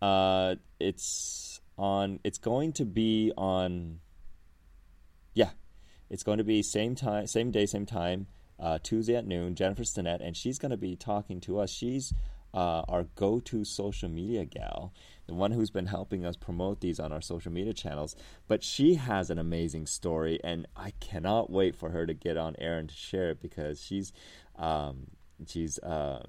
[0.00, 2.20] Uh, it's on.
[2.22, 3.98] It's going to be on.
[5.34, 5.50] Yeah,
[6.12, 8.26] it's going to be same time, same day, same time,
[8.60, 9.54] uh, Tuesday at noon.
[9.54, 11.70] Jennifer Stinnett, and she's going to be talking to us.
[11.70, 12.12] She's
[12.52, 14.92] uh, our go-to social media gal,
[15.26, 18.14] the one who's been helping us promote these on our social media channels.
[18.46, 22.56] But she has an amazing story, and I cannot wait for her to get on
[22.58, 24.12] air and to share it because she's
[24.56, 25.06] um,
[25.46, 26.24] she's uh,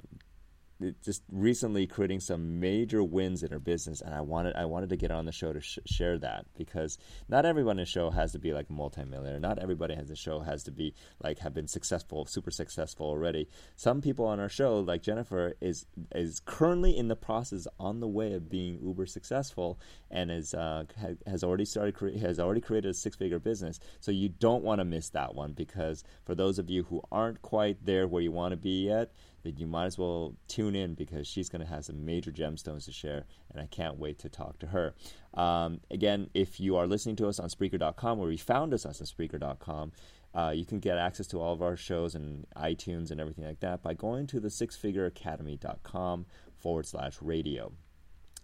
[1.04, 4.98] just recently creating some major wins in her business, and I wanted I wanted to
[4.98, 6.98] get on the show to sh- share that because
[7.30, 9.40] not everyone in the show has to be like a multimillionaire.
[9.40, 13.48] Not everybody has the show has to be like have been successful, super successful already.
[13.76, 18.08] Some people on our show, like Jennifer, is is currently in the process on the
[18.08, 19.80] way of being uber successful
[20.12, 23.80] and is uh, ha- has already started cre- has already created a six figure business.
[24.00, 27.42] So you don't want to miss that one because for those of you who aren't
[27.42, 29.12] quite there where you want to be yet
[29.44, 32.86] then you might as well tune in because she's going to have some major gemstones
[32.86, 34.94] to share, and I can't wait to talk to her.
[35.34, 38.94] Um, again, if you are listening to us on Spreaker.com, where you found us on
[38.94, 39.92] Spreaker.com,
[40.34, 43.60] uh, you can get access to all of our shows and iTunes and everything like
[43.60, 46.26] that by going to the sixfigureacademy.com
[46.58, 47.72] forward slash radio.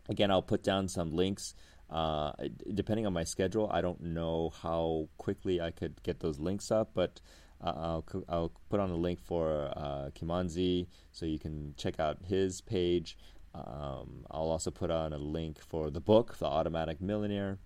[0.08, 1.56] Again, I'll put down some links.
[1.90, 2.34] Uh,
[2.76, 6.92] depending on my schedule, I don't know how quickly I could get those links up,
[6.94, 7.20] but
[7.62, 12.62] I'll, I'll put on a link for uh, Kimanzi so you can check out his
[12.62, 13.18] page.
[13.54, 17.58] Um, I'll also put on a link for the book, The Automatic Millionaire.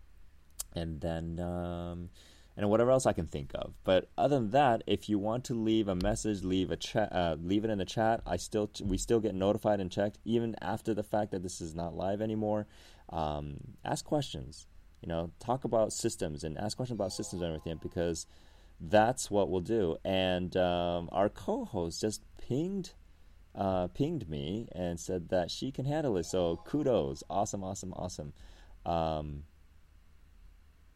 [0.75, 2.09] And then um,
[2.55, 3.73] and whatever else I can think of.
[3.83, 7.35] But other than that, if you want to leave a message, leave a chat, uh,
[7.41, 8.21] leave it in the chat.
[8.25, 11.73] I still we still get notified and checked even after the fact that this is
[11.73, 12.67] not live anymore.
[13.09, 14.67] Um, ask questions.
[15.01, 18.25] You know, talk about systems and ask questions about systems and everything because
[18.79, 19.97] that's what we'll do.
[20.03, 22.91] And um, our co-host just pinged
[23.55, 26.25] uh, pinged me and said that she can handle it.
[26.25, 28.33] So kudos, awesome, awesome, awesome.
[28.85, 29.43] Um,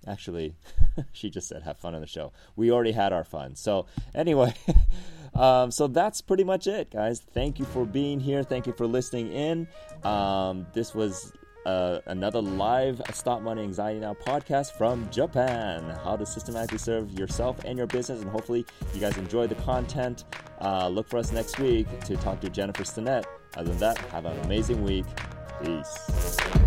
[0.07, 0.55] actually,
[1.11, 2.33] she just said have fun on the show.
[2.55, 3.55] We already had our fun.
[3.55, 4.53] So anyway,
[5.35, 7.21] um, so that's pretty much it, guys.
[7.33, 8.43] Thank you for being here.
[8.43, 9.67] Thank you for listening in.
[10.03, 11.31] Um, this was
[11.67, 15.83] uh, another live Stop Money Anxiety Now podcast from Japan.
[16.03, 18.21] How to systematically serve yourself and your business.
[18.21, 20.23] And hopefully, you guys enjoy the content.
[20.61, 23.25] Uh, look for us next week to talk to Jennifer Stinnett.
[23.57, 25.05] Other than that, have an amazing week.
[25.61, 26.66] Peace.